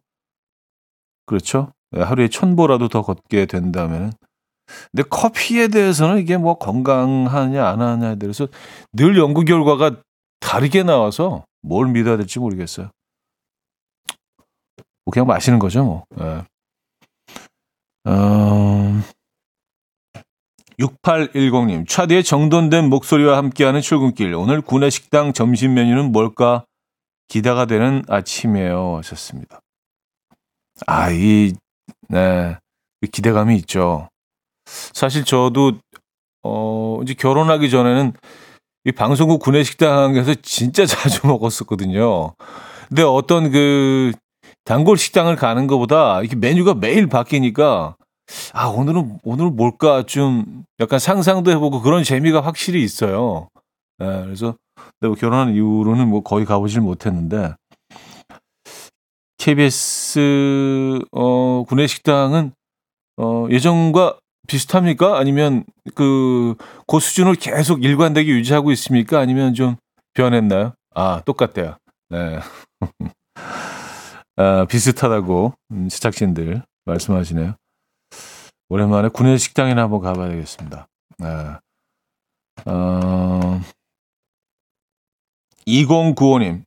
그렇죠? 1.26 1.70
네, 1.90 2.00
하루에 2.00 2.28
천보라도 2.28 2.88
더 2.88 3.02
걷게 3.02 3.44
된다면은. 3.44 4.10
근데 4.90 5.02
커피에 5.08 5.68
대해서는 5.68 6.18
이게 6.18 6.36
뭐 6.36 6.58
건강하냐 6.58 7.66
안 7.66 7.80
하냐에 7.80 8.16
대해서 8.16 8.46
늘 8.92 9.16
연구 9.18 9.44
결과가 9.44 9.96
다르게 10.40 10.82
나와서 10.82 11.44
뭘 11.62 11.88
믿어야 11.88 12.16
될지 12.16 12.38
모르겠어요. 12.38 12.90
뭐 15.04 15.12
그냥 15.12 15.26
마시는 15.26 15.58
거죠, 15.58 15.84
뭐. 15.84 16.04
네. 16.16 16.42
어... 18.04 19.02
6810님, 20.80 21.86
차디의 21.86 22.24
정돈된 22.24 22.88
목소리와 22.88 23.36
함께하는 23.36 23.82
출근길. 23.82 24.34
오늘 24.34 24.62
구내식당 24.62 25.34
점심 25.34 25.74
메뉴는 25.74 26.10
뭘까 26.10 26.64
기대가 27.28 27.66
되는 27.66 28.02
아침이에요. 28.08 28.96
하셨습니다. 28.96 29.60
아, 30.86 31.10
이, 31.10 31.54
네, 32.08 32.56
기대감이 33.12 33.56
있죠. 33.58 34.08
사실 34.92 35.24
저도, 35.24 35.72
어, 36.42 37.00
이제 37.02 37.14
결혼하기 37.14 37.70
전에는 37.70 38.12
이 38.84 38.92
방송국 38.92 39.40
구내식당에서 39.42 40.34
진짜 40.42 40.86
자주 40.86 41.26
먹었었거든요. 41.26 42.34
근데 42.88 43.02
어떤 43.02 43.50
그 43.50 44.12
단골 44.64 44.96
식당을 44.96 45.36
가는 45.36 45.66
것보다 45.66 46.20
이렇게 46.20 46.36
메뉴가 46.36 46.74
매일 46.74 47.06
바뀌니까 47.06 47.96
아 48.52 48.66
오늘은 48.66 49.18
오늘 49.22 49.50
뭘까 49.50 50.04
좀 50.04 50.64
약간 50.78 50.98
상상도 50.98 51.50
해보고 51.50 51.82
그런 51.82 52.04
재미가 52.04 52.40
확실히 52.40 52.82
있어요. 52.82 53.48
네, 53.98 54.06
그래서 54.24 54.54
내가 55.00 55.14
결혼한 55.14 55.54
이후로는 55.54 56.08
뭐 56.08 56.22
거의 56.22 56.46
가보질 56.46 56.80
못했는데 56.80 57.54
KBS 59.38 61.00
어 61.12 61.64
구내식당은 61.68 62.52
어 63.18 63.46
예전과 63.50 64.18
비슷합니까? 64.50 65.16
아니면 65.16 65.64
그, 65.94 66.56
그 66.88 66.98
수준을 66.98 67.36
계속 67.36 67.84
일관되게 67.84 68.32
유지하고 68.32 68.72
있습니까? 68.72 69.20
아니면 69.20 69.54
좀 69.54 69.76
변했나요? 70.14 70.74
아, 70.92 71.22
똑같대요. 71.24 71.76
네. 72.08 72.40
아, 74.36 74.64
비슷하다고 74.68 75.54
음, 75.70 75.88
제작진들 75.88 76.64
말씀하시네요. 76.84 77.54
오랜만에 78.70 79.08
군내 79.10 79.36
식당이나 79.36 79.82
한번 79.82 80.00
가봐야 80.00 80.30
되겠습니다. 80.30 80.88
네. 81.18 81.28
어, 82.64 83.60
2095님. 85.64 86.64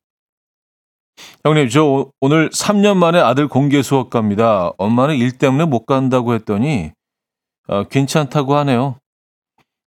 형님, 1.44 1.68
저 1.68 2.10
오늘 2.22 2.50
3년 2.50 2.96
만에 2.96 3.20
아들 3.20 3.50
공개 3.50 3.82
수업 3.82 4.10
갑니다. 4.10 4.72
엄마는 4.78 5.16
일 5.16 5.38
때문에 5.38 5.66
못 5.66 5.86
간다고 5.86 6.34
했더니 6.34 6.94
어, 7.68 7.84
괜찮다고 7.84 8.56
하네요. 8.58 8.98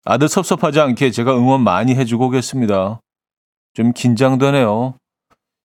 아들 0.04 0.28
섭섭하지 0.28 0.80
않게 0.80 1.10
제가 1.10 1.36
응원 1.36 1.62
많이 1.62 1.94
해주고 1.94 2.26
오겠습니다. 2.26 3.00
좀 3.74 3.92
긴장되네요. 3.92 4.94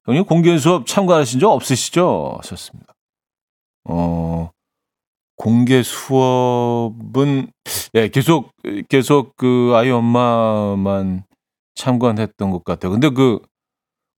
형님 0.06 0.26
공개 0.26 0.58
수업 0.58 0.88
참가하신 0.88 1.40
적 1.40 1.52
없으시죠? 1.52 2.38
하셨습니다. 2.38 2.94
어, 3.86 4.50
공개 5.36 5.84
수업은 5.84 7.52
예, 7.96 8.08
계속 8.10 8.52
계속 8.90 9.36
그 9.38 9.74
아이 9.76 9.90
엄마만 9.90 11.24
참관했던 11.76 12.52
것 12.52 12.64
같아요. 12.64 12.92
근데 12.92 13.10
그 13.10 13.40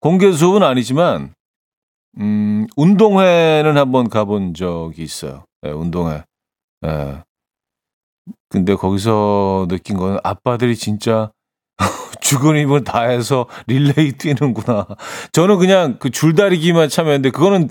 공개 0.00 0.32
수업은 0.32 0.62
아니지만 0.62 1.34
음, 2.18 2.66
운동회는 2.76 3.76
한번 3.76 4.08
가본 4.08 4.54
적이 4.54 5.02
있어요. 5.02 5.44
예, 5.64 5.70
운동회. 5.70 6.24
예. 6.84 7.22
근데 8.52 8.74
거기서 8.74 9.66
느낀 9.70 9.96
거는 9.96 10.18
아빠들이 10.22 10.76
진짜 10.76 11.30
죽은 12.20 12.56
힘을 12.56 12.84
다해서 12.84 13.46
릴레이 13.66 14.12
뛰는구나. 14.12 14.86
저는 15.32 15.58
그냥 15.58 15.96
그 15.98 16.10
줄다리기만 16.10 16.88
참여했는데 16.90 17.30
그거는 17.30 17.70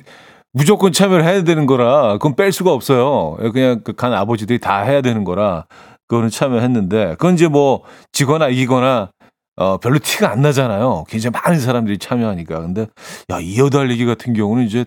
무조건 0.53 0.91
참여를 0.91 1.23
해야 1.25 1.43
되는 1.43 1.65
거라 1.67 2.13
그건 2.13 2.35
뺄 2.35 2.51
수가 2.51 2.73
없어요. 2.73 3.37
그냥 3.53 3.81
그 3.83 3.93
간 3.93 4.13
아버지들이 4.13 4.59
다 4.59 4.81
해야 4.81 5.01
되는 5.01 5.23
거라 5.23 5.65
그거는 6.07 6.29
참여했는데 6.29 7.11
그건 7.11 7.35
이제 7.35 7.47
뭐 7.47 7.83
지거나 8.11 8.49
이기거나 8.49 9.11
어 9.57 9.77
별로 9.77 9.99
티가 9.99 10.31
안 10.31 10.41
나잖아요. 10.41 11.05
굉장히 11.07 11.33
많은 11.43 11.59
사람들이 11.59 11.99
참여하니까. 11.99 12.59
근데 12.61 12.87
야 13.31 13.39
이어 13.39 13.69
달리기 13.69 14.05
같은 14.05 14.33
경우는 14.33 14.65
이제 14.65 14.85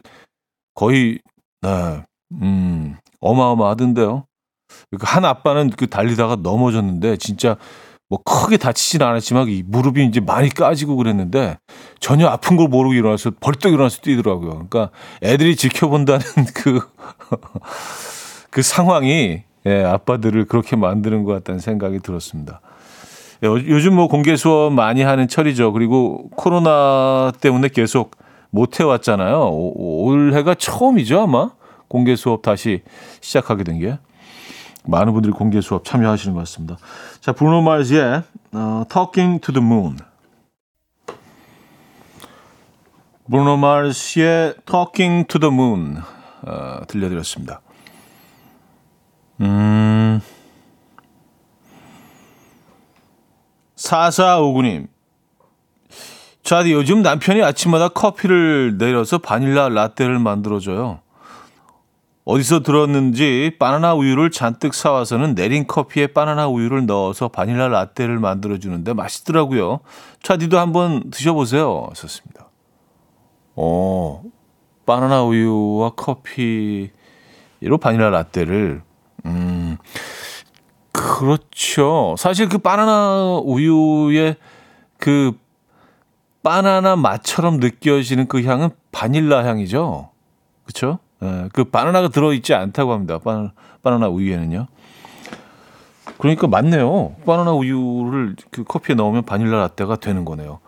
거의 0.74 1.20
네, 1.62 2.02
음 2.42 2.96
어마어마하던데요. 3.20 4.24
그러니까 4.90 5.14
한 5.14 5.24
아빠는 5.24 5.70
그 5.70 5.86
달리다가 5.88 6.36
넘어졌는데 6.36 7.16
진짜 7.16 7.56
뭐 8.08 8.20
크게 8.22 8.58
다치진 8.58 9.02
않았지만 9.02 9.48
이 9.48 9.62
무릎이 9.66 10.04
이제 10.04 10.20
많이 10.20 10.48
까지고 10.48 10.96
그랬는데 10.96 11.58
전혀 12.00 12.28
아픈 12.28 12.56
걸 12.56 12.68
모르고 12.68 12.94
일어나서 12.94 13.32
벌떡 13.40 13.72
일어나서 13.72 14.02
뛰더라고요. 14.02 14.50
그러니까 14.50 14.90
애들이 15.22 15.56
지켜본다는 15.56 16.20
그, 16.54 16.80
그 18.50 18.62
상황이 18.62 19.42
예, 19.66 19.82
아빠들을 19.82 20.44
그렇게 20.44 20.76
만드는 20.76 21.24
것 21.24 21.32
같다는 21.32 21.58
생각이 21.58 22.00
들었습니다. 22.00 22.60
예, 23.42 23.48
요즘 23.48 23.94
뭐 23.94 24.08
공개 24.08 24.36
수업 24.36 24.72
많이 24.72 25.02
하는 25.02 25.26
철이죠. 25.26 25.72
그리고 25.72 26.28
코로나 26.36 27.32
때문에 27.40 27.68
계속 27.68 28.16
못 28.50 28.78
해왔잖아요. 28.78 29.50
올해가 29.50 30.54
처음이죠, 30.54 31.22
아마 31.22 31.50
공개 31.88 32.14
수업 32.14 32.42
다시 32.42 32.82
시작하게 33.20 33.64
된 33.64 33.80
게. 33.80 33.98
많은 34.86 35.12
분들이 35.12 35.32
공개 35.32 35.60
수업 35.60 35.84
참여하시는 35.84 36.34
것 36.34 36.40
같습니다. 36.40 36.76
자, 37.20 37.32
브루노 37.32 37.62
마르즈의 37.62 38.22
어, 38.52 38.84
Talking 38.90 39.40
to 39.40 39.52
the 39.52 39.66
Moon. 39.66 39.98
브루노 43.30 43.56
마르스의 43.56 44.54
Talking 44.66 45.26
to 45.28 45.40
the 45.40 45.52
Moon 45.52 46.02
어, 46.42 46.80
들려드렸습니다. 46.86 47.60
음, 49.40 50.20
4459님. 53.76 54.88
자, 56.42 56.70
요즘 56.70 57.00
남편이 57.00 57.42
아침마다 57.42 57.88
커피를 57.88 58.76
내려서 58.76 59.16
바닐라 59.16 59.70
라떼를 59.70 60.18
만들어줘요. 60.18 61.00
어디서 62.24 62.62
들었는지 62.62 63.56
바나나 63.58 63.94
우유를 63.94 64.30
잔뜩 64.30 64.72
사와서는 64.72 65.34
내린 65.34 65.66
커피에 65.66 66.06
바나나 66.06 66.48
우유를 66.48 66.86
넣어서 66.86 67.28
바닐라 67.28 67.68
라떼를 67.68 68.18
만들어 68.18 68.58
주는데 68.58 68.94
맛있더라고요. 68.94 69.80
차디도 70.22 70.58
한번 70.58 71.10
드셔보세요. 71.10 71.90
썼습니다. 71.94 72.48
어, 73.56 74.22
바나나 74.86 75.22
우유와 75.22 75.90
커피로 75.90 76.88
바닐라 77.80 78.08
라떼를, 78.10 78.82
음, 79.26 79.76
그렇죠. 80.92 82.14
사실 82.18 82.48
그 82.48 82.58
바나나 82.58 83.40
우유의 83.44 84.36
그 84.96 85.32
바나나 86.42 86.96
맛처럼 86.96 87.58
느껴지는 87.58 88.28
그 88.28 88.42
향은 88.42 88.70
바닐라 88.92 89.44
향이죠. 89.44 90.10
예, 90.68 90.96
그 91.52 91.64
바나나가 91.64 92.08
들어있지 92.08 92.54
않다고 92.54 92.92
합니다. 92.92 93.18
바나나, 93.18 93.52
바나나 93.82 94.08
우유에는요. 94.08 94.66
그러니까 96.18 96.46
맞네요. 96.46 97.16
바나나 97.26 97.52
우유를 97.52 98.36
그 98.50 98.64
커피에 98.64 98.94
넣으면 98.94 99.24
바닐라 99.24 99.58
라떼가 99.58 99.96
되는 99.96 100.24
거네요. 100.24 100.60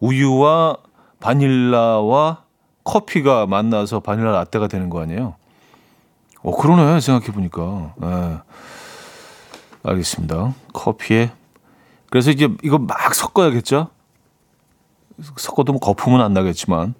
우유와 0.00 0.78
바닐라와 1.20 2.44
커피가 2.84 3.46
만나서 3.46 4.00
바닐라 4.00 4.32
라떼가 4.32 4.68
되는 4.68 4.88
거 4.88 5.02
아니에요? 5.02 5.34
어, 6.42 6.56
그러네. 6.56 7.00
생각해 7.00 7.32
보니까. 7.32 7.94
예. 8.02 8.38
알겠습니다. 9.82 10.54
커피에. 10.72 11.30
그래서 12.10 12.30
이제 12.30 12.48
이거 12.62 12.78
막 12.78 13.14
섞어야겠죠? 13.14 13.88
섞어도 15.36 15.72
뭐 15.72 15.80
거품은 15.80 16.20
안 16.20 16.32
나겠지만. 16.32 16.94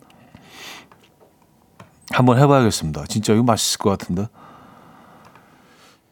한번 2.11 2.39
해봐야겠습니다. 2.39 3.05
진짜 3.07 3.33
이거 3.33 3.43
맛있을 3.43 3.79
것 3.79 3.91
같은데. 3.91 4.27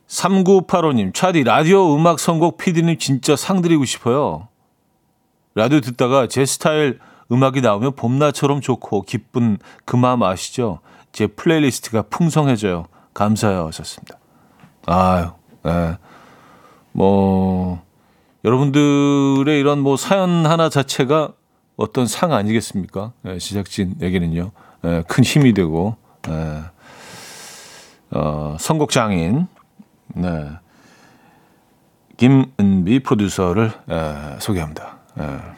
3985님, 0.08 1.12
차디, 1.14 1.42
라디오 1.44 1.94
음악 1.96 2.20
선곡 2.20 2.58
PD님 2.58 2.98
진짜 2.98 3.34
상드리고 3.34 3.84
싶어요. 3.84 4.48
라디오 5.54 5.80
듣다가 5.80 6.28
제 6.28 6.44
스타일 6.46 7.00
음악이 7.32 7.60
나오면 7.60 7.96
봄날처럼 7.96 8.60
좋고 8.60 9.02
기쁜 9.02 9.58
그 9.84 9.96
마음 9.96 10.22
아시죠? 10.22 10.80
제 11.12 11.26
playlist가 11.26 12.02
풍성해져요. 12.02 12.86
감사해요. 13.14 13.66
하셨습니다. 13.66 14.18
아유, 14.86 15.30
예. 15.66 15.96
뭐, 16.92 17.82
여러분들의 18.44 19.58
이런 19.58 19.80
뭐 19.80 19.96
사연 19.96 20.46
하나 20.46 20.68
자체가 20.68 21.32
어떤 21.76 22.06
상 22.06 22.32
아니겠습니까? 22.32 23.12
예, 23.26 23.38
제작진에게는요. 23.38 24.52
예, 24.86 25.02
큰 25.06 25.24
힘이 25.24 25.52
되고, 25.52 25.96
예. 26.28 26.62
어, 28.12 28.56
선곡 28.58 28.90
장인, 28.90 29.46
네. 30.14 30.48
김은비 32.16 33.00
프로듀서를 33.00 33.72
예, 33.90 34.38
소개합니다. 34.38 34.98
예. 35.20 35.56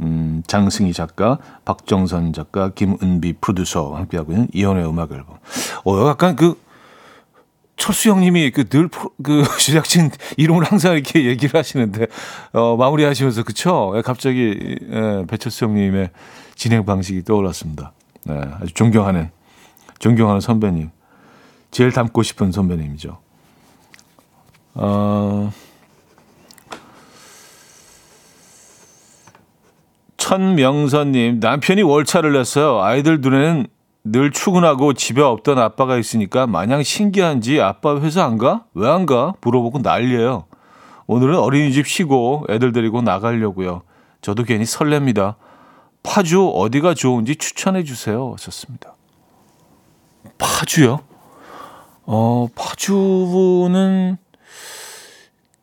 음, 0.00 0.42
장승희 0.46 0.92
작가, 0.92 1.38
박정선 1.64 2.32
작가, 2.32 2.70
김은비 2.70 3.34
프로듀서와 3.40 3.98
함께하고 3.98 4.32
있는 4.32 4.48
이연의 4.52 4.88
음악 4.88 5.12
앨범. 5.12 5.36
어, 5.84 6.08
약간 6.08 6.36
그, 6.36 6.60
철수 7.76 8.10
형님이 8.10 8.50
그늘그 8.50 9.44
제작진 9.60 10.10
이름을 10.36 10.64
항상 10.64 10.94
이렇게 10.94 11.26
얘기를 11.26 11.56
하시는데, 11.58 12.06
어, 12.52 12.76
마무리 12.76 13.04
하시면서, 13.04 13.42
그쵸? 13.44 13.92
예, 13.96 14.02
갑자기, 14.02 14.78
예, 14.90 15.24
배철수 15.28 15.66
형님의 15.66 16.10
진행 16.54 16.84
방식이 16.84 17.22
떠올랐습니다. 17.24 17.92
네, 18.28 18.40
아주 18.60 18.74
존경하는, 18.74 19.30
존경하는 19.98 20.40
선배님. 20.40 20.90
제일 21.70 21.92
닮고 21.92 22.22
싶은 22.22 22.52
선배님이죠. 22.52 23.18
어, 24.74 25.50
천명선님, 30.16 31.40
남편이 31.40 31.82
월차를 31.82 32.32
냈어요. 32.32 32.80
아이들 32.82 33.20
눈에는 33.20 33.66
늘 34.04 34.30
출근하고 34.30 34.92
집에 34.94 35.22
없던 35.22 35.58
아빠가 35.58 35.96
있으니까 35.96 36.46
마냥 36.46 36.82
신기한지 36.82 37.60
아빠 37.60 37.98
회사 38.00 38.24
안 38.24 38.38
가? 38.38 38.64
왜 38.74 38.88
안 38.88 39.06
가? 39.06 39.34
물어보고 39.40 39.80
난리예요. 39.80 40.44
오늘은 41.06 41.38
어린이집 41.38 41.86
쉬고 41.86 42.46
애들 42.50 42.72
데리고 42.72 43.00
나가려고요. 43.02 43.82
저도 44.20 44.44
괜히 44.44 44.64
설렙니다. 44.64 45.36
파주 46.02 46.48
어디가 46.54 46.94
좋은지 46.94 47.36
추천해 47.36 47.84
주세요. 47.84 48.32
하셨습니다. 48.32 48.94
파주요? 50.38 51.00
어, 52.06 52.48
파주는 52.54 54.16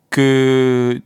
그 0.10 1.00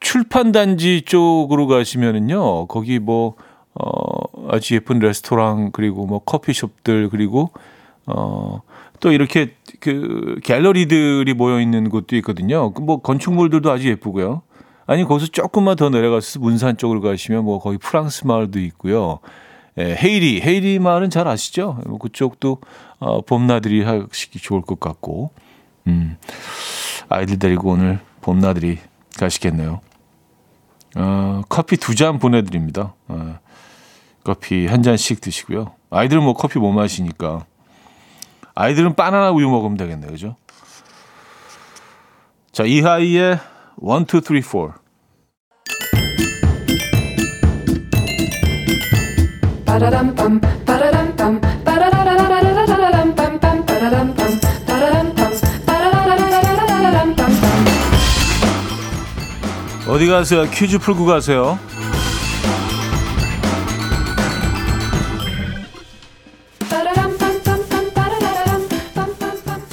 출판단지 0.00 1.02
쪽으로 1.02 1.66
가시면은요, 1.66 2.66
거기 2.66 2.98
뭐, 2.98 3.34
어, 3.74 4.50
아주 4.50 4.74
예쁜 4.74 4.98
레스토랑, 4.98 5.70
그리고 5.72 6.06
뭐 6.06 6.18
커피숍들, 6.20 7.08
그리고, 7.10 7.50
어, 8.06 8.62
또 8.98 9.12
이렇게 9.12 9.54
그 9.78 10.40
갤러리들이 10.42 11.32
모여 11.34 11.60
있는 11.60 11.88
곳도 11.88 12.16
있거든요. 12.16 12.72
그뭐 12.72 13.00
건축물들도 13.00 13.70
아주 13.70 13.88
예쁘고요. 13.88 14.42
아니, 14.90 15.04
거기서 15.04 15.28
조금만 15.30 15.76
더 15.76 15.88
내려가서 15.88 16.40
문산 16.40 16.76
쪽으로 16.76 17.00
가시면 17.00 17.44
뭐 17.44 17.60
거기 17.60 17.78
프랑스 17.78 18.26
마을도 18.26 18.58
있고요. 18.58 19.20
예, 19.78 19.94
헤이리, 19.94 20.42
헤이리 20.42 20.80
마을은 20.80 21.10
잘 21.10 21.28
아시죠? 21.28 21.78
뭐 21.86 21.98
그쪽도 21.98 22.60
어, 22.98 23.20
봄나들이 23.20 23.84
하시기 23.84 24.40
좋을 24.40 24.62
것 24.62 24.80
같고, 24.80 25.30
음, 25.86 26.16
아이들 27.08 27.38
데리고 27.38 27.70
오늘 27.70 28.00
봄나들이 28.20 28.80
가시겠네요. 29.16 29.80
어, 30.96 31.42
커피 31.48 31.76
두 31.76 31.94
잔 31.94 32.18
보내드립니다. 32.18 32.94
어, 33.06 33.38
커피 34.24 34.66
한 34.66 34.82
잔씩 34.82 35.20
드시고요. 35.20 35.72
아이들은 35.90 36.20
뭐 36.20 36.34
커피 36.34 36.58
못 36.58 36.72
마시니까. 36.72 37.44
아이들은 38.56 38.96
바나나 38.96 39.30
우유 39.30 39.48
먹으면 39.48 39.76
되겠네요. 39.76 40.10
그죠? 40.10 40.34
자, 42.50 42.64
이하이의 42.64 43.38
1, 43.78 44.06
2, 44.06 44.20
3, 44.20 44.42
4. 44.42 44.74
어디 59.88 60.06
가세요? 60.06 60.44
퀴즈 60.50 60.78
풀고 60.78 61.04
가세요. 61.04 61.58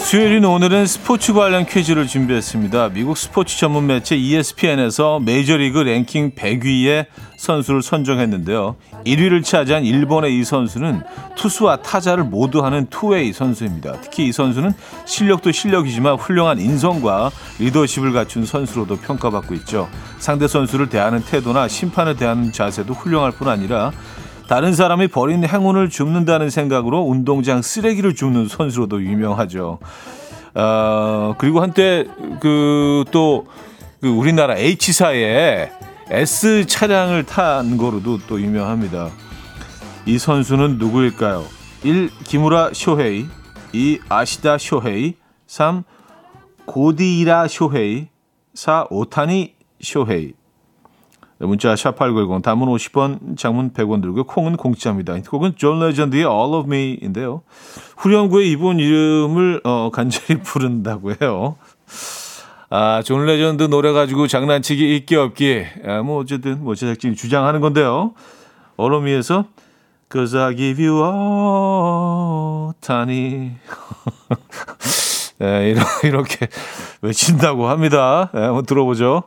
수요일인 0.08 0.46
오늘은 0.46 0.86
스포츠 0.86 1.34
관련 1.34 1.66
퀴즈를 1.66 2.08
준비했습니다. 2.08 2.92
미국 2.94 3.18
스포츠 3.18 3.58
전문 3.58 3.88
매체 3.88 4.16
ESPN에서 4.16 5.20
메이저리그 5.20 5.80
랭킹 5.80 6.32
100위의 6.34 7.08
선수를 7.36 7.82
선정했는데요. 7.82 8.78
1위를 9.06 9.44
차지한 9.44 9.84
일본의 9.84 10.40
이 10.40 10.46
선수는 10.46 11.04
투수와 11.36 11.82
타자를 11.82 12.24
모두 12.24 12.64
하는 12.64 12.86
투웨이 12.86 13.34
선수입니다. 13.34 14.00
특히 14.00 14.28
이 14.28 14.32
선수는 14.32 14.72
실력도 15.04 15.52
실력이지만 15.52 16.16
훌륭한 16.16 16.62
인성과 16.62 17.30
리더십을 17.60 18.14
갖춘 18.14 18.46
선수로도 18.46 19.00
평가받고 19.00 19.56
있죠. 19.56 19.90
상대 20.20 20.48
선수를 20.48 20.88
대하는 20.88 21.22
태도나 21.22 21.68
심판을 21.68 22.16
대하는 22.16 22.54
자세도 22.54 22.94
훌륭할 22.94 23.34
뿐 23.34 23.50
아니라 23.50 23.92
다른 24.48 24.74
사람이 24.74 25.10
버린 25.10 25.44
행운을 25.44 25.90
줍는다는 25.90 26.50
생각으로 26.50 27.02
운동장 27.02 27.62
쓰레기를 27.62 28.16
줍는 28.16 28.48
선수로도 28.48 29.04
유명하죠. 29.04 29.80
어, 30.56 31.36
그리고 31.38 31.62
한때 31.62 32.06
그또 32.40 33.46
그 34.02 34.08
우리나라 34.08 34.56
H사에 34.58 35.72
S 36.10 36.66
차량을 36.66 37.26
탄 37.26 37.78
거로도 37.78 38.20
또 38.28 38.40
유명합니다. 38.40 39.10
이 40.06 40.18
선수는 40.18 40.78
누구일까요? 40.78 41.44
1. 41.84 42.10
기무라 42.24 42.72
쇼헤이 42.74 43.26
2. 43.74 44.00
아시다 44.08 44.58
쇼헤이 44.58 45.16
3. 45.46 45.84
고디이라 46.66 47.50
쇼헤이 47.50 48.08
4. 48.54 48.88
오타니 48.90 49.56
쇼헤이 49.82 50.28
네, 50.28 50.34
문자 51.40 51.74
샵8910 51.76 52.42
단문 52.42 52.70
50원 52.70 53.38
장문 53.38 53.74
100원 53.74 54.02
들고 54.02 54.24
콩은 54.24 54.58
공짜입니다. 54.58 55.16
곡은 55.22 55.54
존 55.56 55.80
레전드의 55.80 56.24
All 56.24 56.54
of 56.54 56.68
Me인데요. 56.68 57.44
후렴구에 57.98 58.46
이분 58.46 58.80
이름을 58.80 59.62
어, 59.64 59.90
간절히 59.92 60.42
부른다고 60.44 61.14
해요. 61.22 61.58
아, 62.70 63.02
존 63.04 63.26
레전드 63.26 63.64
노래 63.64 63.94
가지고 63.94 64.28
장난치기 64.28 64.96
있기 64.98 65.16
없기. 65.16 65.66
아, 65.86 66.02
뭐 66.02 66.20
어쨌든 66.20 66.64
뭐 66.64 66.76
제작진이 66.76 67.16
주장하는 67.16 67.62
건데요. 67.62 68.14
어로미에서 68.76 69.46
Cause 70.12 70.40
I 70.40 70.56
give 70.56 70.86
you 70.86 71.04
all 71.04 72.74
tiny 72.80 73.52
네, 75.40 75.76
이렇게 76.04 76.48
외친다고 77.02 77.68
합니다. 77.68 78.32
네, 78.34 78.42
한번 78.42 78.66
들어보죠. 78.66 79.24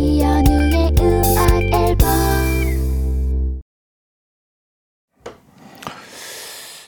이현우의 0.00 0.94
음악 0.98 1.62
앨범 1.74 2.08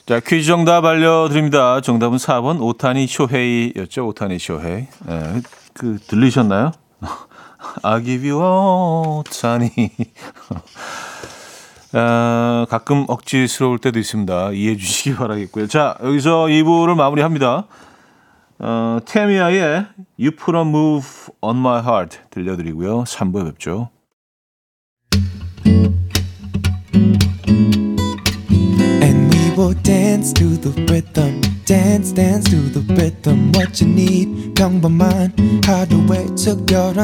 자, 0.05 0.19
퀴즈 0.19 0.47
정답 0.47 0.83
알려드립니다. 0.83 1.79
정답은 1.81 2.17
4번 2.17 2.59
오타니 2.61 3.07
쇼헤이였죠. 3.07 4.05
오타니 4.07 4.37
쇼헤이. 4.39 4.87
네, 5.05 5.41
그 5.73 5.97
들리셨나요? 6.07 6.71
You 7.85 8.41
all, 8.41 9.19
오타니. 9.19 9.71
아, 11.93 12.65
가끔 12.69 13.05
억지스러울 13.07 13.77
때도 13.77 13.99
있습니다. 13.99 14.51
이해해 14.51 14.75
주시기 14.75 15.15
바라겠고요. 15.15 15.67
자, 15.67 15.95
여기서 16.03 16.47
2부를 16.47 16.95
마무리합니다. 16.95 17.65
어, 18.59 18.99
테미아의 19.05 19.85
You 20.19 20.31
Put 20.31 20.55
a 20.55 20.61
Move 20.61 21.07
on 21.41 21.57
My 21.57 21.81
Heart 21.81 22.19
들려드리고요. 22.29 23.03
3부에 23.03 23.45
뵙죠. 23.45 23.89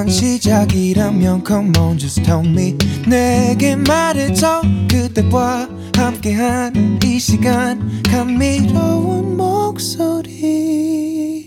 시작이라면 0.09 1.43
Come 1.45 1.77
on, 1.77 1.97
just 1.97 2.23
tell 2.23 2.45
me. 2.45 2.75
내게 3.07 3.75
말해줘. 3.75 4.61
그대와 4.89 5.69
함께한 5.95 6.99
이 7.03 7.19
시간. 7.19 8.01
감미로운 8.03 9.37
목소리. 9.37 11.38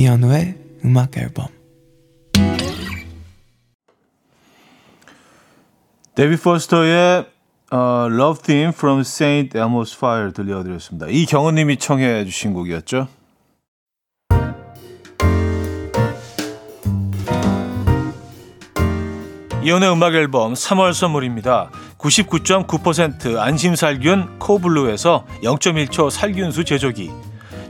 이현우의 0.00 0.54
음악 0.86 1.18
앨범. 1.18 1.48
데비 6.14 6.36
포스터의 6.36 7.26
어, 7.70 8.06
Love 8.10 8.42
Theme 8.42 8.68
from 8.70 9.00
Saint 9.00 9.58
Elmo's 9.58 9.94
Fire 9.94 10.32
들려드렸습니다. 10.32 11.06
이경은님이 11.10 11.76
청해 11.76 12.24
주신 12.24 12.54
곡이었죠. 12.54 13.08
이혼의 19.62 19.92
음악 19.92 20.14
앨범 20.14 20.54
3월 20.54 20.94
선물입니다. 20.94 21.70
99.9% 21.98 23.36
안심살균 23.36 24.38
코블루에서 24.38 25.26
0.1초 25.42 26.10
살균수 26.10 26.64
제조기 26.64 27.10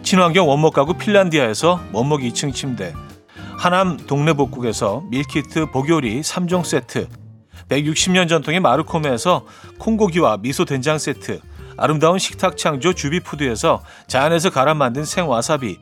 친환경 0.03 0.49
원목 0.49 0.75
가구 0.75 0.95
핀란디아에서 0.95 1.81
원목 1.93 2.21
2층 2.23 2.53
침대 2.55 2.95
하남 3.59 3.97
동네 3.97 4.33
복국에서 4.33 5.03
밀키트 5.11 5.67
복요리 5.67 6.21
3종 6.23 6.65
세트 6.65 7.09
160년 7.69 8.29
전통의 8.29 8.61
마르코메에서 8.61 9.45
콩고기와 9.79 10.39
미소 10.39 10.65
된장 10.65 10.99
세트 10.99 11.41
아름다운 11.77 12.19
식탁 12.19 12.57
창조 12.57 12.93
주비푸드에서 12.93 13.83
자연에서 14.09 14.51
갈아 14.51 14.75
만든 14.75 15.05
생와사비 15.05 15.79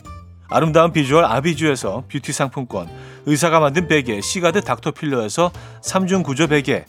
아름다운 0.51 0.93
비주얼 0.93 1.25
아비주에서 1.25 2.05
뷰티 2.11 2.33
상품권 2.33 2.89
의사가 3.27 3.61
만든 3.61 3.89
베개 3.89 4.21
시가드 4.21 4.63
닥터필러에서 4.63 5.53
3중 5.83 6.25
구조 6.25 6.47
베개 6.49 6.85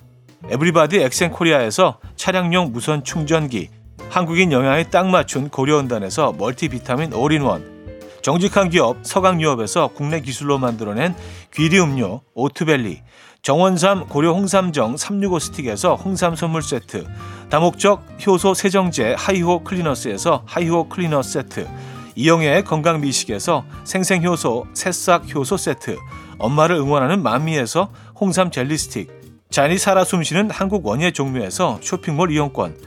에브리바디 0.49 0.99
엑센코리아에서 1.01 1.99
차량용 2.15 2.71
무선 2.71 3.03
충전기 3.03 3.69
한국인 4.09 4.51
영양에 4.51 4.85
딱 4.89 5.07
맞춘 5.07 5.49
고려원단에서 5.49 6.33
멀티비타민 6.33 7.13
올인원 7.13 7.79
정직한 8.21 8.69
기업 8.69 8.97
서강유업에서 9.03 9.89
국내 9.89 10.19
기술로 10.19 10.57
만들어낸 10.57 11.15
귀리 11.53 11.79
음료 11.79 12.21
오트벨리 12.33 13.01
정원삼 13.41 14.07
고려 14.07 14.33
홍삼정 14.33 14.97
365 14.97 15.39
스틱에서 15.39 15.95
홍삼 15.95 16.35
선물 16.35 16.61
세트 16.61 17.07
다목적 17.49 18.05
효소 18.25 18.53
세정제 18.53 19.15
하이호 19.17 19.63
클리너스에서 19.63 20.43
하이호 20.45 20.89
클리너 20.89 21.21
세트 21.21 21.67
이영애의 22.15 22.65
건강 22.65 22.99
미식에서 22.99 23.63
생생효소 23.85 24.67
새싹 24.73 25.33
효소 25.33 25.55
세트 25.55 25.97
엄마를 26.37 26.75
응원하는 26.75 27.23
마미에서 27.23 27.91
홍삼 28.19 28.51
젤리 28.51 28.77
스틱 28.77 29.09
잔이 29.49 29.77
살아 29.77 30.03
숨쉬는 30.03 30.51
한국 30.51 30.85
원예 30.85 31.11
종묘에서 31.11 31.79
쇼핑몰 31.81 32.31
이용권 32.31 32.77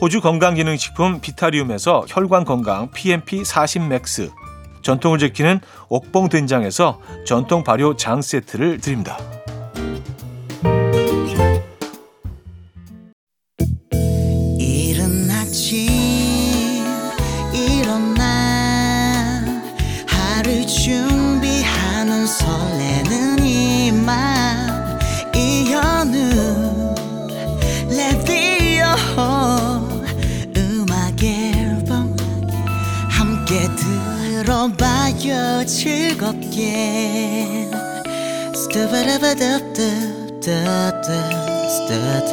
호주 0.00 0.20
건강기능식품 0.20 1.20
비타리움에서 1.20 2.06
혈관건강 2.08 2.90
PMP 2.92 3.44
40 3.44 3.88
맥스 3.88 4.30
전통을 4.82 5.18
지키는 5.18 5.60
옥봉 5.88 6.28
된장에서 6.28 7.00
전통 7.26 7.64
발효 7.64 7.96
장 7.96 8.22
세트를 8.22 8.78
드립니다. 8.78 9.18
즐겁게. 35.64 37.68
스타바라바답답답답. 38.54 41.00
스타다 41.70 42.32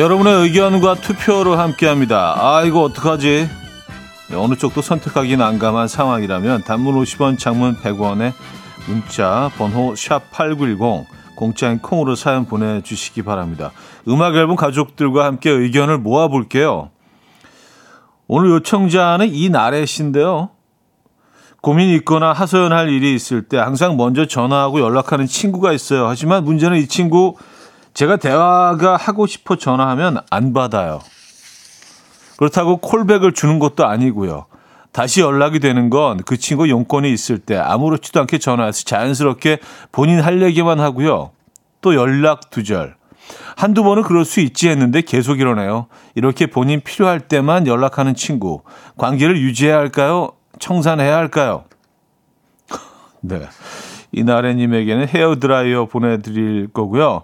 여러분의 0.00 0.32
의견과 0.44 0.94
투표로 0.94 1.56
함께합니다. 1.56 2.34
아 2.38 2.62
이거 2.64 2.80
어떡하지? 2.84 3.50
네, 4.30 4.34
어느 4.34 4.54
쪽도 4.54 4.80
선택하기 4.80 5.36
난감한 5.36 5.88
상황이라면 5.88 6.62
단문 6.62 6.94
50원, 6.94 7.38
장문 7.38 7.76
100원에 7.76 8.32
문자 8.88 9.50
번호 9.58 9.94
샵 9.94 10.30
8910 10.30 11.06
공짜인 11.36 11.80
콩으로 11.80 12.14
사연 12.14 12.46
보내주시기 12.46 13.20
바랍니다. 13.20 13.72
음악 14.08 14.36
앨범 14.36 14.56
가족들과 14.56 15.26
함께 15.26 15.50
의견을 15.50 15.98
모아볼게요. 15.98 16.88
오늘 18.26 18.52
요청자는 18.52 19.34
이나래 19.34 19.84
씨인데요. 19.84 20.48
고민이 21.60 21.94
있거나 21.96 22.32
하소연할 22.32 22.88
일이 22.88 23.14
있을 23.14 23.42
때 23.42 23.58
항상 23.58 23.98
먼저 23.98 24.26
전화하고 24.26 24.80
연락하는 24.80 25.26
친구가 25.26 25.74
있어요. 25.74 26.06
하지만 26.06 26.42
문제는 26.44 26.78
이 26.78 26.86
친구 26.88 27.36
제가 27.94 28.16
대화가 28.16 28.96
하고 28.96 29.26
싶어 29.26 29.56
전화하면 29.56 30.18
안 30.30 30.52
받아요. 30.52 31.00
그렇다고 32.36 32.78
콜백을 32.78 33.32
주는 33.32 33.58
것도 33.58 33.86
아니고요. 33.86 34.46
다시 34.92 35.20
연락이 35.20 35.60
되는 35.60 35.88
건 35.90 36.18
그 36.24 36.36
친구 36.36 36.68
용건이 36.68 37.12
있을 37.12 37.38
때 37.38 37.56
아무렇지도 37.56 38.20
않게 38.20 38.38
전화해서 38.38 38.84
자연스럽게 38.84 39.58
본인 39.92 40.20
할 40.20 40.42
얘기만 40.42 40.80
하고요. 40.80 41.30
또 41.80 41.94
연락 41.94 42.50
두절. 42.50 42.96
한두 43.56 43.84
번은 43.84 44.02
그럴 44.02 44.24
수 44.24 44.40
있지 44.40 44.68
했는데 44.68 45.02
계속 45.02 45.38
이러네요. 45.40 45.86
이렇게 46.14 46.46
본인 46.46 46.80
필요할 46.80 47.20
때만 47.20 47.66
연락하는 47.66 48.14
친구. 48.14 48.62
관계를 48.96 49.38
유지해야 49.40 49.76
할까요? 49.76 50.30
청산해야 50.58 51.16
할까요? 51.16 51.64
네. 53.20 53.42
이나래님에게는 54.12 55.08
헤어드라이어 55.08 55.86
보내드릴 55.86 56.68
거고요. 56.72 57.22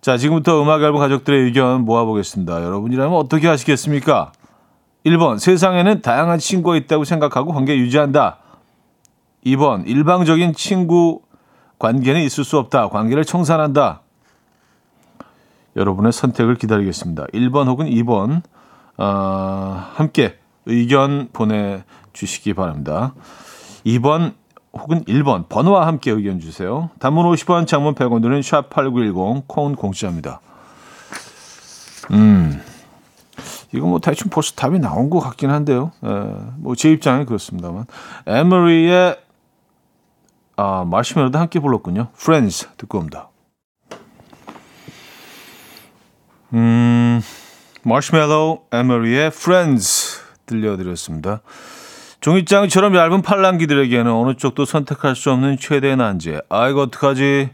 자, 0.00 0.16
지금부터 0.16 0.62
음악 0.62 0.82
앨범 0.82 0.98
가족들의 0.98 1.42
의견 1.42 1.84
모아보겠습니다. 1.84 2.64
여러분이라면 2.64 3.18
어떻게 3.18 3.48
하시겠습니까? 3.48 4.32
1번, 5.04 5.38
세상에는 5.38 6.00
다양한 6.00 6.38
친구가 6.38 6.76
있다고 6.76 7.04
생각하고 7.04 7.52
관계 7.52 7.76
유지한다. 7.76 8.38
2번, 9.44 9.86
일방적인 9.86 10.54
친구 10.54 11.20
관계는 11.78 12.22
있을 12.22 12.44
수 12.44 12.56
없다. 12.56 12.88
관계를 12.88 13.26
청산한다. 13.26 14.00
여러분의 15.76 16.12
선택을 16.12 16.54
기다리겠습니다. 16.54 17.26
1번 17.34 17.66
혹은 17.66 17.86
2번, 17.86 18.40
어, 18.96 19.84
함께 19.92 20.38
의견 20.64 21.28
보내주시기 21.30 22.54
바랍니다. 22.54 23.12
2번, 23.84 24.32
혹은 24.72 25.04
1번 25.04 25.48
번호와 25.48 25.86
함께 25.86 26.10
의견 26.10 26.38
주세요. 26.40 26.90
단문 27.00 27.26
50원, 27.26 27.66
장문 27.66 27.94
100원 27.94 28.22
드는 28.22 28.40
샵8910 28.40 29.44
콩 29.46 29.74
공짜입니다. 29.74 30.40
음. 32.12 32.62
이거 33.72 33.86
뭐 33.86 34.00
대충 34.00 34.30
벌써 34.30 34.54
답이 34.54 34.78
나온 34.80 35.10
것 35.10 35.20
같긴 35.20 35.50
한데요. 35.50 35.92
뭐 36.56 36.74
제 36.74 36.90
입장은 36.90 37.26
그렇습니다만. 37.26 37.86
에머리의 38.26 39.16
아, 40.56 40.84
마시멜로도 40.84 41.38
함께 41.38 41.58
불렀군요. 41.60 42.08
Friends 42.16 42.68
듣고 42.76 42.98
옵니다. 42.98 43.28
음, 46.52 47.20
마시멜로 47.82 48.66
에머리의 48.72 49.28
Friends 49.28 50.20
들려드렸습니다. 50.46 51.40
종이장처럼 52.20 52.94
얇은 52.96 53.22
팔랑귀들에게는 53.22 54.10
어느 54.12 54.34
쪽도 54.34 54.66
선택할 54.66 55.16
수 55.16 55.30
없는 55.30 55.58
최대의 55.58 55.96
난제. 55.96 56.42
아, 56.50 56.68
이거 56.68 56.82
어떡하지? 56.82 57.50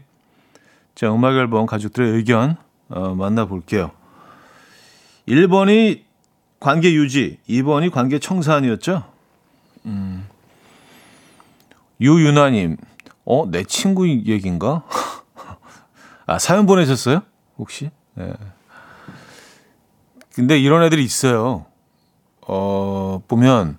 자, 0.93 1.13
음악 1.13 1.35
앨범 1.35 1.65
가족들의 1.65 2.11
의견 2.11 2.57
어, 2.89 3.15
만나볼게요. 3.15 3.91
1번이 5.27 6.03
관계 6.59 6.93
유지, 6.93 7.39
2번이 7.47 7.91
관계 7.91 8.19
청산이었죠? 8.19 9.03
음. 9.85 10.27
유윤아님, 12.01 12.77
어, 13.25 13.45
내 13.49 13.63
친구 13.63 14.07
얘기인가? 14.07 14.83
아, 16.25 16.39
사연 16.39 16.65
보내셨어요? 16.65 17.21
혹시? 17.57 17.89
네. 18.15 18.33
근데 20.33 20.59
이런 20.59 20.83
애들이 20.83 21.03
있어요. 21.03 21.65
어, 22.41 23.21
보면, 23.27 23.77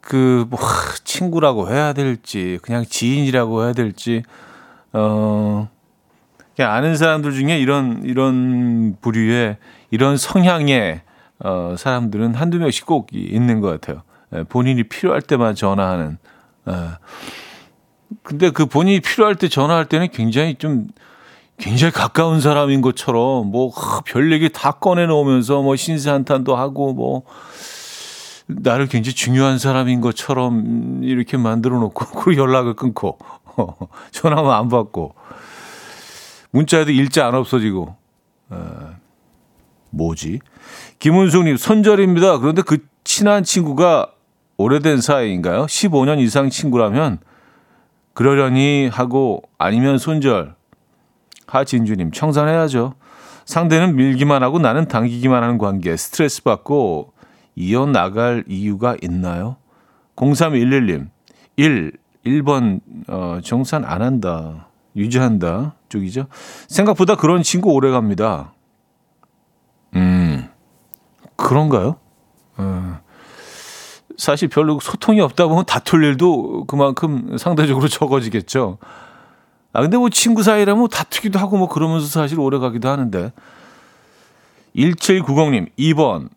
그, 0.00 0.46
뭐, 0.48 0.58
친구라고 1.04 1.70
해야 1.70 1.92
될지, 1.92 2.58
그냥 2.62 2.84
지인이라고 2.84 3.64
해야 3.64 3.72
될지, 3.72 4.22
어, 4.92 5.68
그냥 6.56 6.72
아는 6.72 6.96
사람들 6.96 7.32
중에 7.32 7.58
이런, 7.58 8.02
이런 8.04 8.96
부류의, 9.00 9.58
이런 9.90 10.16
성향의, 10.16 11.02
어, 11.40 11.74
사람들은 11.76 12.34
한두 12.34 12.58
명씩 12.58 12.86
꼭 12.86 13.08
있는 13.12 13.60
것 13.60 13.68
같아요. 13.68 14.02
예, 14.34 14.42
본인이 14.44 14.82
필요할 14.84 15.20
때만 15.20 15.54
전화하는. 15.54 16.18
예. 16.68 16.72
근데 18.22 18.50
그 18.50 18.66
본인이 18.66 19.00
필요할 19.00 19.34
때 19.34 19.48
전화할 19.48 19.86
때는 19.86 20.08
굉장히 20.12 20.54
좀, 20.54 20.86
굉장히 21.58 21.92
가까운 21.92 22.40
사람인 22.40 22.80
것처럼, 22.80 23.50
뭐, 23.50 23.72
별 24.06 24.32
얘기 24.32 24.48
다 24.48 24.72
꺼내놓으면서, 24.72 25.62
뭐, 25.62 25.76
신세한탄도 25.76 26.56
하고, 26.56 26.92
뭐, 26.94 27.22
나를 28.46 28.86
굉장히 28.88 29.14
중요한 29.14 29.58
사람인 29.58 30.00
것처럼 30.00 31.02
이렇게 31.02 31.36
만들어 31.36 31.78
놓고, 31.78 32.06
그리고 32.20 32.42
연락을 32.42 32.74
끊고, 32.74 33.18
전화만 34.10 34.52
안 34.52 34.68
받고, 34.68 35.14
문자에도 36.50 36.90
일자 36.90 37.26
안 37.26 37.34
없어지고, 37.34 37.96
어, 38.50 38.94
뭐지? 39.90 40.40
김은숙님, 40.98 41.56
손절입니다. 41.56 42.38
그런데 42.38 42.62
그 42.62 42.78
친한 43.02 43.42
친구가 43.44 44.12
오래된 44.56 45.00
사이인가요? 45.00 45.66
15년 45.66 46.20
이상 46.20 46.50
친구라면, 46.50 47.18
그러려니 48.12 48.88
하고, 48.92 49.42
아니면 49.58 49.98
손절. 49.98 50.54
하진주님, 51.46 52.12
청산해야죠. 52.12 52.94
상대는 53.44 53.96
밀기만 53.96 54.42
하고 54.42 54.58
나는 54.58 54.88
당기기만 54.88 55.42
하는 55.42 55.58
관계, 55.58 55.96
스트레스 55.96 56.42
받고 56.42 57.12
이어나갈 57.54 58.44
이유가 58.48 58.96
있나요? 59.02 59.56
0311님, 60.16 61.08
1, 61.56 61.92
1번, 62.24 62.80
어, 63.08 63.38
정산 63.42 63.84
안 63.84 64.02
한다. 64.02 64.68
유지한다. 64.96 65.74
쪽이죠. 65.88 66.26
생각보다 66.68 67.16
그런 67.16 67.42
친구 67.42 67.72
오래 67.72 67.90
갑니다. 67.90 68.52
음, 69.94 70.48
그런가요? 71.36 71.96
어, 72.56 73.00
사실 74.16 74.48
별로 74.48 74.78
소통이 74.80 75.20
없다 75.20 75.46
보면 75.48 75.64
다툴 75.66 76.04
일도 76.04 76.64
그만큼 76.66 77.36
상대적으로 77.38 77.88
적어지겠죠. 77.88 78.78
아, 79.72 79.82
근데 79.82 79.96
뭐 79.96 80.08
친구 80.08 80.44
사이라면 80.44 80.78
뭐 80.78 80.88
다투기도 80.88 81.38
하고 81.38 81.56
뭐 81.56 81.68
그러면서 81.68 82.06
사실 82.06 82.38
오래 82.38 82.58
가기도 82.58 82.88
하는데. 82.88 83.32
1790님, 84.76 85.70
2번. 85.76 86.28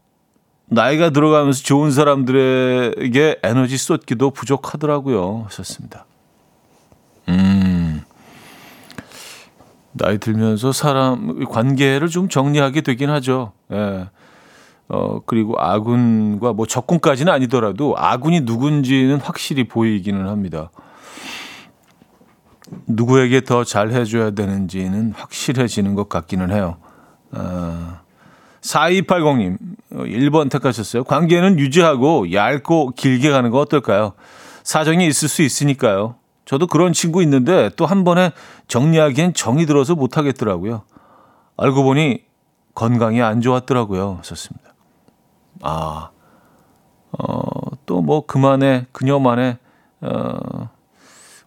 나이가 0.70 1.12
들어가면서 1.12 1.64
좋은 1.64 1.92
사람들에게 1.92 3.40
에너지 3.44 3.78
쏟기도 3.78 4.32
부족하더라고요. 4.32 5.44
하셨습니다. 5.46 6.06
음. 7.30 8.04
나이 9.94 10.18
들면서 10.18 10.72
사람 10.72 11.46
관계를 11.46 12.10
좀 12.10 12.30
정리하게 12.30 12.82
되긴 12.82 13.10
하죠. 13.10 13.54
예. 13.72 14.10
어, 14.90 15.20
그리고 15.26 15.56
아군과 15.58 16.54
뭐 16.54 16.66
적군까지는 16.66 17.32
아니더라도 17.32 17.96
아군이 17.98 18.42
누군지는 18.42 19.20
확실히 19.20 19.68
보이기는 19.68 20.28
합니다. 20.28 20.70
누구에게 22.86 23.42
더 23.42 23.64
잘 23.64 23.92
해줘야 23.92 24.32
되는지는 24.32 25.14
확실해지는 25.16 25.96
것 25.96 26.10
같기는 26.10 26.52
해요. 26.52 26.78
어, 27.32 28.00
4280님, 28.68 29.58
1번 29.92 30.50
택하셨어요. 30.52 31.04
관계는 31.06 31.58
유지하고 31.60 32.34
얇고 32.34 32.92
길게 32.96 33.32
가는 33.32 33.50
거 33.50 33.60
어떨까요? 33.60 34.14
사정이 34.64 35.08
있을 35.08 35.30
수 35.30 35.42
있으니까요. 35.42 36.16
저도 36.46 36.68
그런 36.68 36.94
친구 36.94 37.22
있는데 37.24 37.70
또 37.76 37.86
한 37.86 38.04
번에 38.04 38.32
정리하기엔 38.68 39.34
정이 39.34 39.66
들어서 39.66 39.96
못하겠더라고요. 39.96 40.84
알고 41.58 41.84
보니 41.84 42.24
건강이 42.76 43.22
안 43.22 43.42
좋았더라고요. 43.42 44.20
썼습니다. 44.24 44.74
아, 45.62 46.10
어, 47.12 47.42
또 47.86 48.02
뭐 48.02 48.26
그만해, 48.26 48.86
그녀만의, 48.92 49.58
어, 50.02 50.70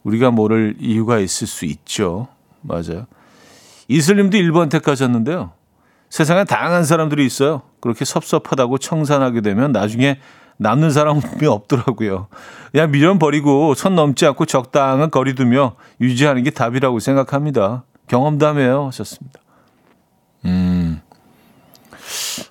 우리가 0.03 0.31
모를 0.31 0.75
이유가 0.81 1.19
있을 1.19 1.47
수 1.47 1.65
있죠. 1.67 2.29
맞아요. 2.63 3.07
이슬님도 3.89 4.37
1번 4.39 4.71
택하셨는데요. 4.71 5.53
세상에 6.11 6.45
다양한 6.45 6.85
사람들이 6.85 7.25
있어요. 7.25 7.63
그렇게 7.81 8.05
섭섭하다고 8.05 8.79
청산하게 8.79 9.41
되면 9.41 9.73
나중에 9.73 10.19
남는 10.59 10.91
사람이 10.91 11.23
없더라고요. 11.49 12.27
그냥 12.73 12.91
미련 12.91 13.19
버리고 13.19 13.75
선 13.75 13.95
넘지 13.95 14.27
않고 14.27 14.45
적당한 14.45 15.11
거리 15.11 15.35
두며 15.35 15.77
유지하는 16.01 16.43
게 16.43 16.51
답이라고 16.51 16.99
생각합니다. 17.01 17.85
경험담이에요. 18.09 18.87
하셨습니다. 18.89 19.41
음. 20.45 21.01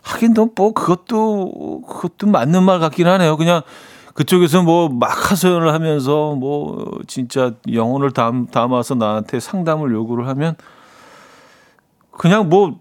하긴 0.01 0.33
뭐 0.55 0.73
그것도 0.73 1.81
그것도 1.81 2.27
맞는 2.27 2.63
말 2.63 2.79
같긴 2.79 3.07
하네요. 3.07 3.37
그냥 3.37 3.61
그쪽에서 4.13 4.63
뭐 4.63 4.89
막 4.89 5.31
하소연을 5.31 5.73
하면서 5.73 6.35
뭐 6.35 6.99
진짜 7.07 7.53
영혼을 7.71 8.11
담, 8.11 8.47
담아서 8.47 8.95
나한테 8.95 9.39
상담을 9.39 9.91
요구를 9.91 10.27
하면 10.27 10.55
그냥 12.11 12.49
뭐 12.49 12.79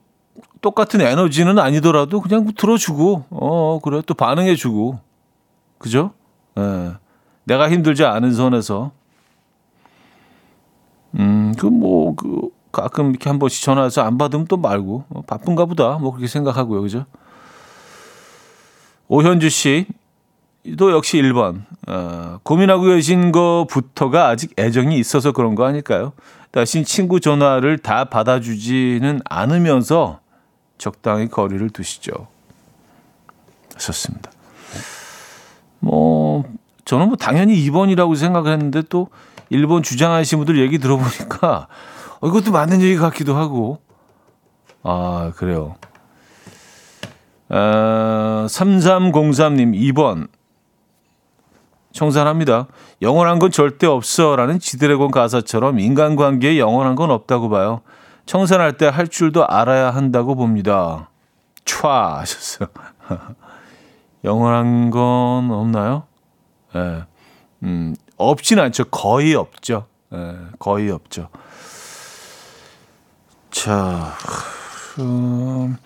똑같은 0.61 1.01
에너지는 1.01 1.59
아니더라도 1.59 2.21
그냥 2.21 2.45
뭐 2.45 2.53
들어주고 2.57 3.25
어 3.31 3.81
그래 3.83 4.03
또 4.07 4.15
반응해주고 4.15 4.99
그죠? 5.79 6.13
예. 6.59 6.93
내가 7.45 7.71
힘들지 7.71 8.05
않은 8.05 8.33
선에서 8.33 8.93
음그 11.15 11.67
뭐그 11.67 12.27
그 12.31 12.49
가끔 12.71 13.11
이렇게 13.11 13.31
한 13.31 13.39
번씩 13.39 13.63
전화해서 13.65 14.03
안 14.03 14.19
받으면 14.19 14.47
또 14.47 14.57
말고 14.57 15.05
어, 15.09 15.23
바쁜가 15.23 15.67
보다 15.67 15.99
뭐 15.99 16.11
그렇게 16.13 16.27
생각하고요 16.27 16.83
그죠? 16.83 17.07
오현주 19.09 19.49
씨또 19.49 20.93
역시 20.93 21.17
1번. 21.23 21.63
어, 21.87 22.39
고민하고 22.43 22.85
계신 22.85 23.33
거부터가 23.33 24.29
아직 24.29 24.53
애정이 24.59 24.99
있어서 24.99 25.33
그런 25.33 25.55
거 25.55 25.65
아닐까요? 25.65 26.13
다신 26.51 26.85
친구 26.85 27.19
전화를 27.19 27.79
다 27.79 28.05
받아주지는 28.05 29.21
않으면서 29.25 30.21
적당히 30.79 31.29
거리를 31.29 31.69
두시죠. 31.71 32.29
하셨습니다. 33.75 34.31
뭐, 35.81 36.45
저는 36.85 37.09
뭐 37.09 37.17
당연히 37.17 37.55
2번이라고 37.67 38.17
생각을 38.17 38.53
했는데 38.53 38.83
또 38.89 39.09
1번 39.53 39.83
주장하시는 39.83 40.45
분들 40.45 40.63
얘기 40.63 40.79
들어보니까 40.79 41.69
어, 42.21 42.29
이것도 42.29 42.51
맞는 42.51 42.81
얘기 42.81 42.97
같기도 42.97 43.37
하고. 43.37 43.81
아, 44.83 45.33
그래요. 45.37 45.77
어, 47.49 48.47
3303님 48.49 49.75
2번. 49.93 50.29
청산합니다. 51.93 52.67
영원한 53.03 53.39
건 53.39 53.51
절대 53.51 53.87
없어라는 53.87 54.61
지드래곤 54.61 55.11
가사처럼 55.11 55.81
인간관계에 55.81 56.59
영원한 56.59 56.95
건 56.95 57.11
없다고 57.11 57.49
봐요. 57.49 57.81
청산할 58.29 58.75
때 58.77 58.87
할 58.87 59.09
줄도 59.09 59.47
알아야 59.47 59.91
한다고 59.91 60.35
봅니다. 60.35 61.09
촤 61.65 61.89
하셨어요. 61.89 62.69
영원한 64.23 64.91
건 64.91 65.51
없나요? 65.51 66.05
예. 66.75 66.79
네. 66.79 67.03
음, 67.63 67.95
없진 68.19 68.59
않죠. 68.59 68.85
거의 68.85 69.35
없죠. 69.35 69.87
예, 70.13 70.37
거의 70.59 70.91
없죠. 70.91 71.31
자, 73.51 74.13
음, 74.99 75.79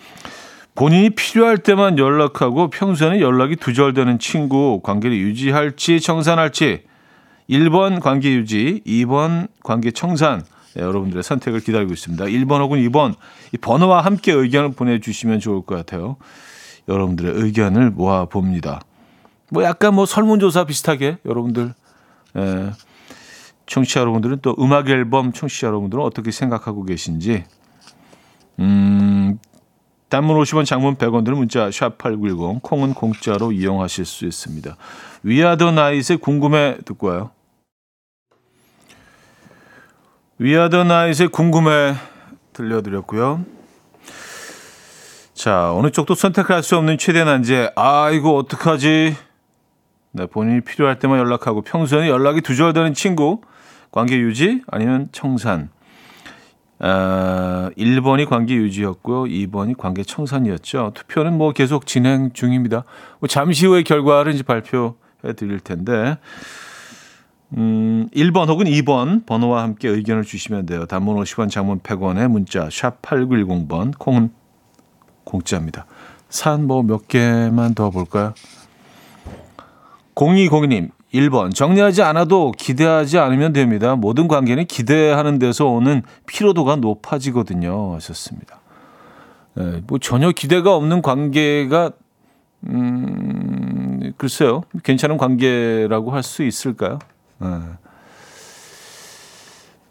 본인이 0.75 1.11
필요할 1.11 1.59
때만 1.59 1.97
연락하고 1.97 2.71
평소에는 2.71 3.21
연락이 3.21 3.55
두절되는 3.55 4.19
친구 4.19 4.81
관계를 4.83 5.17
유지할지 5.17 6.01
청산할지 6.01 6.83
1번 7.49 8.01
관계 8.01 8.33
유지, 8.33 8.83
2번 8.85 9.47
관계 9.63 9.93
청산. 9.93 10.43
네, 10.75 10.83
여러분들의 10.83 11.23
선택을 11.23 11.61
기다리고 11.61 11.93
있습니다. 11.93 12.25
1번 12.25 12.61
혹은 12.61 12.79
2번 12.89 13.15
이 13.53 13.59
번호와 13.59 14.01
함께 14.03 14.33
의견을 14.33 14.73
보내주시면 14.73 15.41
좋을 15.41 15.63
것 15.63 15.77
같아요. 15.77 16.17
여러분들의 16.89 17.35
의견을 17.35 17.91
모아 17.91 18.25
봅니다. 18.25 18.81
뭐 19.51 19.63
약간 19.65 19.95
뭐 19.95 20.07
설문조사 20.07 20.65
비슷하게 20.65 21.19
여러분들 21.27 21.75
에, 22.37 22.71
청취자 23.67 24.01
여러분들은 24.01 24.39
또 24.43 24.57
음악 24.59 24.89
앨범 24.89 25.33
청취자 25.33 25.67
여러분들은 25.67 26.03
어떻게 26.03 26.31
생각하고 26.31 26.85
계신지 26.85 27.45
음 28.59 29.39
단문 30.09 30.37
50원 30.43 30.67
장문 30.67 30.97
100원들은 30.97 31.35
문자 31.35 31.71
샵 31.71 31.97
8910 31.99 32.63
콩은 32.63 32.95
공짜로 32.95 33.53
이용하실 33.53 34.05
수 34.05 34.27
있습니다. 34.27 34.77
위아더 35.23 35.73
나잇의 35.73 36.19
궁금해 36.21 36.79
듣고 36.85 37.09
와요. 37.09 37.31
위아더 40.43 40.83
나잇의 40.83 41.29
궁금해 41.29 41.95
들려드렸고요. 42.53 43.45
자, 45.35 45.73
어느 45.73 45.91
쪽도 45.91 46.17
선택할 46.17 46.65
수 46.65 46.77
없는 46.77 46.99
최대 46.99 47.23
난제. 47.23 47.71
아, 47.77 48.11
이거 48.11 48.35
어떡하지? 48.35 49.17
네, 50.11 50.27
본인이 50.27 50.61
필요할 50.61 50.99
때만 50.99 51.21
연락하고 51.21 51.63
평소에는 51.63 52.09
연락이 52.09 52.41
두절되는 52.41 52.93
친구, 52.93 53.41
관계 53.93 54.19
유지 54.19 54.63
아니면 54.67 55.07
청산. 55.13 55.71
아, 56.81 57.71
1번이 57.79 58.29
관계 58.29 58.57
유지였고요. 58.57 59.23
2번이 59.33 59.77
관계 59.77 60.03
청산이었죠. 60.03 60.91
투표는 60.95 61.39
뭐 61.39 61.53
계속 61.53 61.87
진행 61.87 62.33
중입니다. 62.33 62.83
뭐 63.21 63.29
잠시 63.29 63.67
후에 63.67 63.85
결과를 63.85 64.35
이제 64.35 64.43
발표해 64.43 65.35
드릴 65.37 65.61
텐데. 65.61 66.19
음, 67.57 68.09
1번 68.15 68.49
혹은 68.49 68.67
2번 68.67 69.27
번호와 69.27 69.63
함께 69.63 69.89
의견을 69.89 70.25
주시면 70.25 70.67
돼요. 70.67 70.87
단문 70.87 71.17
50원, 71.17 71.51
장문 71.51 71.81
100원에 71.81 72.29
문자 72.29 72.69
샵 72.71 73.03
8910번 73.03 73.93
콩은 73.99 74.31
공짜입니다. 75.25 75.87
산 76.31 76.67
뭐 76.67 76.83
몇 76.83 77.09
개만 77.09 77.75
더 77.75 77.91
볼까요? 77.91 78.33
0202님 80.15 80.91
1번 81.13 81.55
정리하지 81.55 82.03
않아도 82.03 82.53
기대하지 82.57 83.19
않으면 83.19 83.53
됩니다. 83.53 83.97
모든 83.97 84.29
관계는 84.29 84.65
기대하는 84.67 85.39
데서 85.39 85.67
오는 85.67 86.03
피로도가 86.27 86.77
높아지거든요. 86.77 87.95
하셨습니다. 87.97 88.61
네, 89.55 89.83
뭐 89.87 89.99
전혀 89.99 90.33
기대가 90.33 90.75
없는 90.75 91.03
관계가 91.03 91.91
음, 92.69 94.13
글쎄요. 94.17 94.63
괜찮은 94.85 95.19
관계라고 95.19 96.13
할 96.13 96.23
수 96.23 96.43
있을까요? 96.45 96.99
네. 97.43 97.59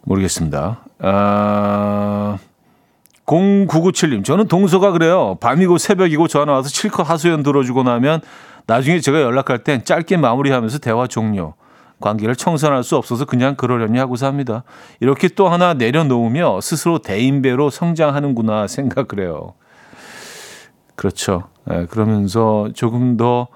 모르겠습니다. 0.02 0.80
아, 1.00 2.38
0997님, 3.26 4.24
저는 4.24 4.48
동서가 4.48 4.90
그래요. 4.90 5.36
밤이고 5.40 5.78
새벽이고 5.78 6.28
전화 6.28 6.54
와서 6.54 6.68
실컷 6.68 7.08
하소연 7.08 7.42
들어주고 7.42 7.82
나면 7.82 8.20
나중에 8.66 9.00
제가 9.00 9.20
연락할 9.20 9.64
땐 9.64 9.84
짧게 9.84 10.16
마무리하면서 10.16 10.78
대화 10.78 11.06
종료. 11.06 11.54
관계를 12.00 12.34
청산할 12.34 12.82
수 12.82 12.96
없어서 12.96 13.24
그냥 13.24 13.54
그러려니 13.54 13.96
하고 13.98 14.16
삽니다. 14.16 14.64
이렇게 14.98 15.28
또 15.28 15.48
하나 15.48 15.72
내려놓으며 15.74 16.60
스스로 16.60 16.98
대인배로 16.98 17.70
성장하는구나 17.70 18.66
생각을 18.66 19.20
해요. 19.24 19.54
그렇죠. 20.96 21.44
네, 21.64 21.86
그러면서 21.86 22.68
조금 22.74 23.16
더 23.16 23.46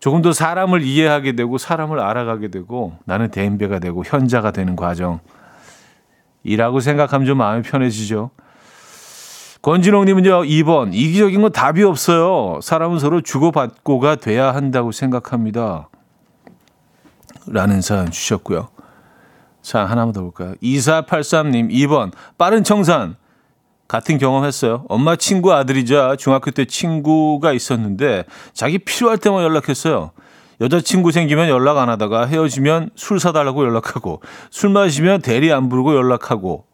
조금 0.00 0.22
더 0.22 0.32
사람을 0.32 0.82
이해하게 0.82 1.32
되고 1.32 1.58
사람을 1.58 2.00
알아가게 2.00 2.48
되고 2.48 2.96
나는 3.04 3.30
대인배가 3.30 3.78
되고 3.78 4.04
현자가 4.04 4.52
되는 4.52 4.76
과정. 4.76 5.20
이라고 6.44 6.80
생각하면 6.80 7.26
좀 7.26 7.38
마음이 7.38 7.62
편해지죠. 7.62 8.30
권진홍님은요, 9.60 10.44
2번. 10.44 10.90
이기적인 10.92 11.42
건 11.42 11.52
답이 11.52 11.82
없어요. 11.82 12.60
사람은 12.62 13.00
서로 13.00 13.20
주고받고가 13.20 14.16
돼야 14.16 14.54
한다고 14.54 14.92
생각합니다. 14.92 15.88
라는 17.48 17.80
사연 17.80 18.10
주셨고요. 18.10 18.68
자, 19.60 19.84
하나만 19.84 20.12
더 20.12 20.22
볼까요? 20.22 20.54
2483님, 20.62 21.70
2번. 21.70 22.12
빠른 22.38 22.62
청산. 22.62 23.16
같은 23.88 24.18
경험했어요. 24.18 24.84
엄마 24.88 25.16
친구 25.16 25.54
아들이자 25.54 26.16
중학교 26.16 26.50
때 26.50 26.66
친구가 26.66 27.54
있었는데 27.54 28.24
자기 28.52 28.78
필요할 28.78 29.16
때만 29.16 29.42
연락했어요. 29.42 30.12
여자친구 30.60 31.12
생기면 31.12 31.48
연락 31.48 31.78
안 31.78 31.88
하다가 31.88 32.26
헤어지면 32.26 32.90
술 32.96 33.18
사달라고 33.18 33.64
연락하고 33.64 34.20
술 34.50 34.70
마시면 34.70 35.22
대리 35.22 35.52
안 35.52 35.68
부르고 35.68 35.94
연락하고 35.94 36.66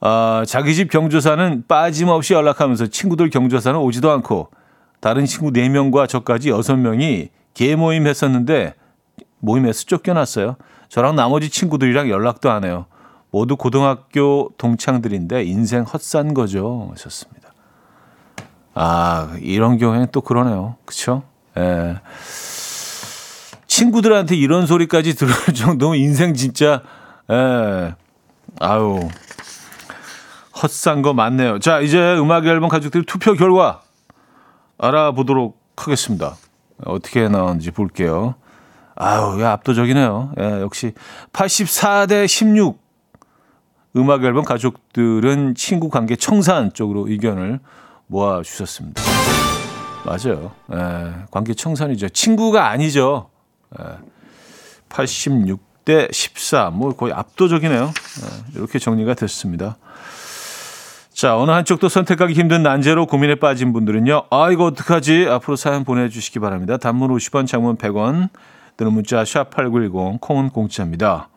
아, 0.00 0.44
자기 0.46 0.74
집 0.74 0.90
경조사는 0.90 1.64
빠짐없이 1.68 2.34
연락하면서 2.34 2.86
친구들 2.88 3.30
경조사는 3.30 3.78
오지도 3.78 4.10
않고 4.10 4.48
다른 5.00 5.26
친구 5.26 5.50
4명과 5.50 6.08
저까지 6.08 6.50
6명이 6.50 7.28
개 7.54 7.76
모임 7.76 8.06
했었는데 8.06 8.74
모임에서 9.40 9.84
쫓겨났어요. 9.84 10.56
저랑 10.88 11.16
나머지 11.16 11.50
친구들이랑 11.50 12.08
연락도 12.08 12.50
안 12.50 12.64
해요. 12.64 12.86
모두 13.32 13.56
고등학교 13.56 14.50
동창들인데 14.58 15.44
인생 15.44 15.82
헛산 15.84 16.34
거죠. 16.34 16.90
하셨습니다. 16.92 17.50
아, 18.74 19.34
이런 19.40 19.78
경우에는 19.78 20.08
또 20.12 20.20
그러네요. 20.20 20.76
그쵸? 20.84 21.22
예. 21.56 21.96
친구들한테 23.66 24.36
이런 24.36 24.66
소리까지 24.66 25.14
들을 25.16 25.32
정도면 25.54 25.98
인생 25.98 26.34
진짜, 26.34 26.82
예. 27.30 27.94
아유. 28.60 29.00
헛산 30.62 31.00
거 31.00 31.14
맞네요. 31.14 31.58
자, 31.58 31.80
이제 31.80 32.14
음악 32.18 32.46
앨범 32.46 32.68
가족들 32.68 33.04
투표 33.04 33.32
결과 33.32 33.80
알아보도록 34.76 35.58
하겠습니다. 35.74 36.36
어떻게 36.84 37.28
나왔는지 37.28 37.70
볼게요. 37.70 38.34
아유, 38.94 39.40
야, 39.40 39.52
압도적이네요. 39.52 40.34
예, 40.38 40.60
역시 40.60 40.92
84대 41.32 42.28
16. 42.28 42.81
음악 43.96 44.24
앨범 44.24 44.44
가족들은 44.44 45.54
친구 45.54 45.88
관계 45.90 46.16
청산 46.16 46.72
쪽으로 46.72 47.08
의견을 47.08 47.60
모아 48.06 48.42
주셨습니다. 48.42 49.02
맞아요. 50.04 50.52
예, 50.72 51.24
관계 51.30 51.54
청산이죠. 51.54 52.08
친구가 52.08 52.68
아니죠. 52.68 53.28
예, 53.78 53.84
86대 54.88 56.12
14. 56.12 56.70
뭐 56.70 56.94
거의 56.94 57.12
압도적이네요. 57.12 57.84
예, 57.84 58.58
이렇게 58.58 58.78
정리가 58.78 59.14
됐습니다. 59.14 59.76
자, 61.12 61.36
어느 61.36 61.50
한쪽도 61.50 61.88
선택하기 61.88 62.32
힘든 62.32 62.62
난제로 62.62 63.06
고민에 63.06 63.34
빠진 63.34 63.72
분들은요. 63.72 64.24
아, 64.30 64.50
이거 64.50 64.64
어떡하지? 64.64 65.26
앞으로 65.28 65.56
사연 65.56 65.84
보내주시기 65.84 66.38
바랍니다. 66.38 66.78
단문 66.78 67.14
50원, 67.14 67.46
장문 67.46 67.76
100원, 67.76 68.30
드는 68.78 68.92
문자 68.92 69.22
샵8910, 69.22 70.20
콩은 70.20 70.50
공짜입니다. 70.50 71.28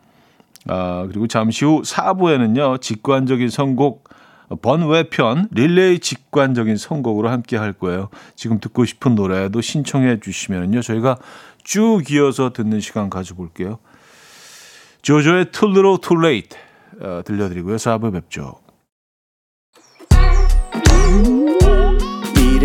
아, 0.68 1.06
그리고 1.08 1.26
잠시 1.26 1.64
후 1.64 1.82
4부에는요, 1.82 2.80
직관적인 2.80 3.48
선곡, 3.50 4.08
번외편, 4.62 5.48
릴레이 5.50 5.98
직관적인 5.98 6.76
선곡으로 6.76 7.28
함께 7.28 7.56
할 7.56 7.72
거예요. 7.72 8.08
지금 8.34 8.60
듣고 8.60 8.84
싶은 8.84 9.14
노래도 9.14 9.60
신청해 9.60 10.20
주시면요, 10.20 10.82
저희가 10.82 11.18
쭉 11.64 12.02
이어서 12.10 12.52
듣는 12.52 12.80
시간 12.80 13.10
가져볼게요. 13.10 13.78
조조의 15.02 15.50
Too 15.52 15.72
Little 15.72 15.98
Too 16.00 16.24
Late 16.24 16.58
어, 17.00 17.22
들려드리고요. 17.24 17.76
4부에 17.76 18.12
뵙죠. 18.12 18.54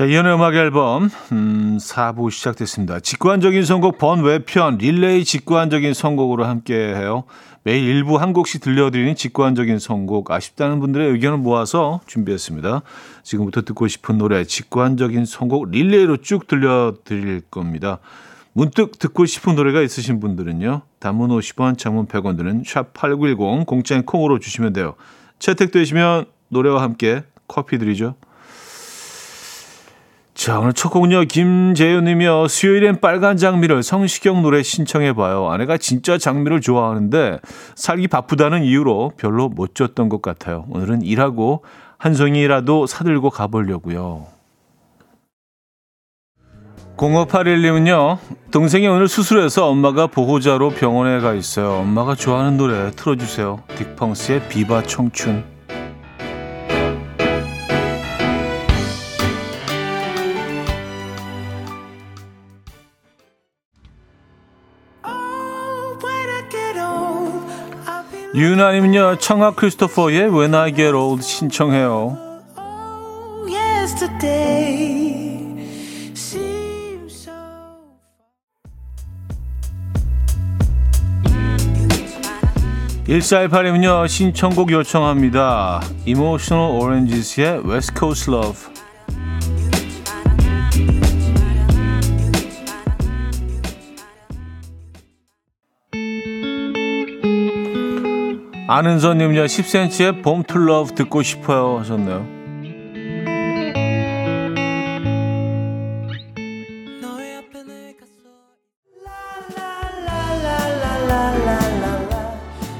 자, 0.00 0.06
이현의 0.06 0.34
음악 0.34 0.54
앨범 0.54 1.10
음, 1.30 1.76
4부 1.78 2.30
시작됐습니다. 2.30 3.00
직관적인 3.00 3.66
선곡 3.66 3.98
번외편 3.98 4.78
릴레이 4.78 5.26
직관적인 5.26 5.92
선곡으로 5.92 6.46
함께해요. 6.46 7.24
매일 7.64 7.84
일부 7.86 8.16
한 8.16 8.32
곡씩 8.32 8.62
들려드리는 8.62 9.14
직관적인 9.14 9.78
선곡 9.78 10.30
아쉽다는 10.30 10.80
분들의 10.80 11.06
의견을 11.06 11.36
모아서 11.36 12.00
준비했습니다. 12.06 12.80
지금부터 13.24 13.60
듣고 13.60 13.88
싶은 13.88 14.16
노래 14.16 14.42
직관적인 14.44 15.26
선곡 15.26 15.70
릴레이로 15.70 16.16
쭉 16.22 16.48
들려드릴 16.48 17.42
겁니다. 17.50 17.98
문득 18.54 18.98
듣고 18.98 19.26
싶은 19.26 19.54
노래가 19.54 19.82
있으신 19.82 20.18
분들은요. 20.18 20.80
단문 20.98 21.28
50원, 21.28 21.76
장문 21.76 22.06
100원 22.06 22.38
드는 22.38 22.62
샵8910 22.62 23.66
공짜인 23.66 24.06
콩으로 24.06 24.38
주시면 24.38 24.72
돼요. 24.72 24.94
채택되시면 25.40 26.24
노래와 26.48 26.80
함께 26.80 27.22
커피 27.46 27.76
드리죠. 27.76 28.14
자, 30.34 30.58
오늘 30.58 30.72
첫 30.72 30.90
곡은요, 30.90 31.24
김재윤님이요. 31.24 32.48
수요일엔 32.48 33.00
빨간 33.00 33.36
장미를 33.36 33.82
성시경 33.82 34.42
노래 34.42 34.62
신청해봐요. 34.62 35.50
아내가 35.50 35.76
진짜 35.76 36.18
장미를 36.18 36.60
좋아하는데 36.60 37.38
살기 37.74 38.08
바쁘다는 38.08 38.62
이유로 38.64 39.12
별로 39.16 39.48
못 39.48 39.74
줬던 39.74 40.08
것 40.08 40.22
같아요. 40.22 40.64
오늘은 40.70 41.02
일하고 41.02 41.64
한 41.98 42.14
송이라도 42.14 42.86
사들고 42.86 43.30
가보려고요. 43.30 44.26
0581님은요, 46.96 48.18
동생이 48.50 48.86
오늘 48.86 49.08
수술해서 49.08 49.68
엄마가 49.68 50.06
보호자로 50.06 50.70
병원에 50.70 51.20
가 51.20 51.32
있어요. 51.34 51.72
엄마가 51.78 52.14
좋아하는 52.14 52.56
노래 52.56 52.90
틀어주세요. 52.90 53.62
딕펑스의 53.68 54.48
비바 54.48 54.82
청춘. 54.82 55.59
유나님은요, 68.32 69.18
청아 69.18 69.54
크리스토퍼의 69.54 70.28
When 70.30 70.54
I 70.54 70.72
Get 70.72 70.94
Old 70.94 71.22
신청해요. 71.22 72.16
1418님은요, 83.08 84.06
신청곡 84.06 84.70
요청합니다. 84.70 85.80
Emotional 86.06 86.80
Oranges의 86.80 87.62
West 87.68 87.92
Coast 87.98 88.30
Love. 88.30 88.69
아는선님은요, 98.72 99.46
10cm의 99.46 100.22
Bomb 100.22 100.46
to 100.46 100.62
Love 100.62 100.94
듣고 100.94 101.24
싶어요 101.24 101.80
하셨네요. 101.80 102.24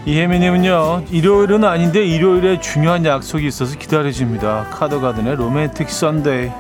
이혜미님은요 0.07 1.07
일요일은 1.11 1.64
아닌데 1.64 2.05
일요일에 2.05 2.61
중요한 2.61 3.05
약속이 3.05 3.45
있어서 3.49 3.76
기다려집니다. 3.76 4.68
카더가든의 4.70 5.34
로맨틱 5.34 5.91
선데이 5.91 6.51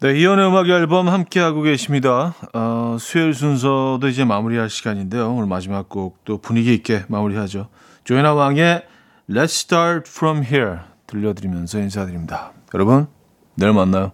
네 0.00 0.16
이연의 0.16 0.46
음악 0.46 0.68
앨범 0.68 1.08
함께 1.08 1.40
하고 1.40 1.60
계십니다. 1.62 2.32
어, 2.54 2.96
수요일 3.00 3.34
순서도 3.34 4.06
이제 4.06 4.24
마무리할 4.24 4.70
시간인데요. 4.70 5.34
오늘 5.34 5.48
마지막 5.48 5.88
곡도 5.88 6.38
분위기 6.38 6.72
있게 6.72 7.02
마무리하죠. 7.08 7.66
조연아 8.04 8.34
왕의 8.34 8.86
Let's 9.28 9.44
Start 9.44 10.08
From 10.08 10.44
Here 10.44 10.76
들려드리면서 11.08 11.80
인사드립니다. 11.80 12.52
여러분 12.74 13.08
내일 13.56 13.72
만나요 13.72 14.12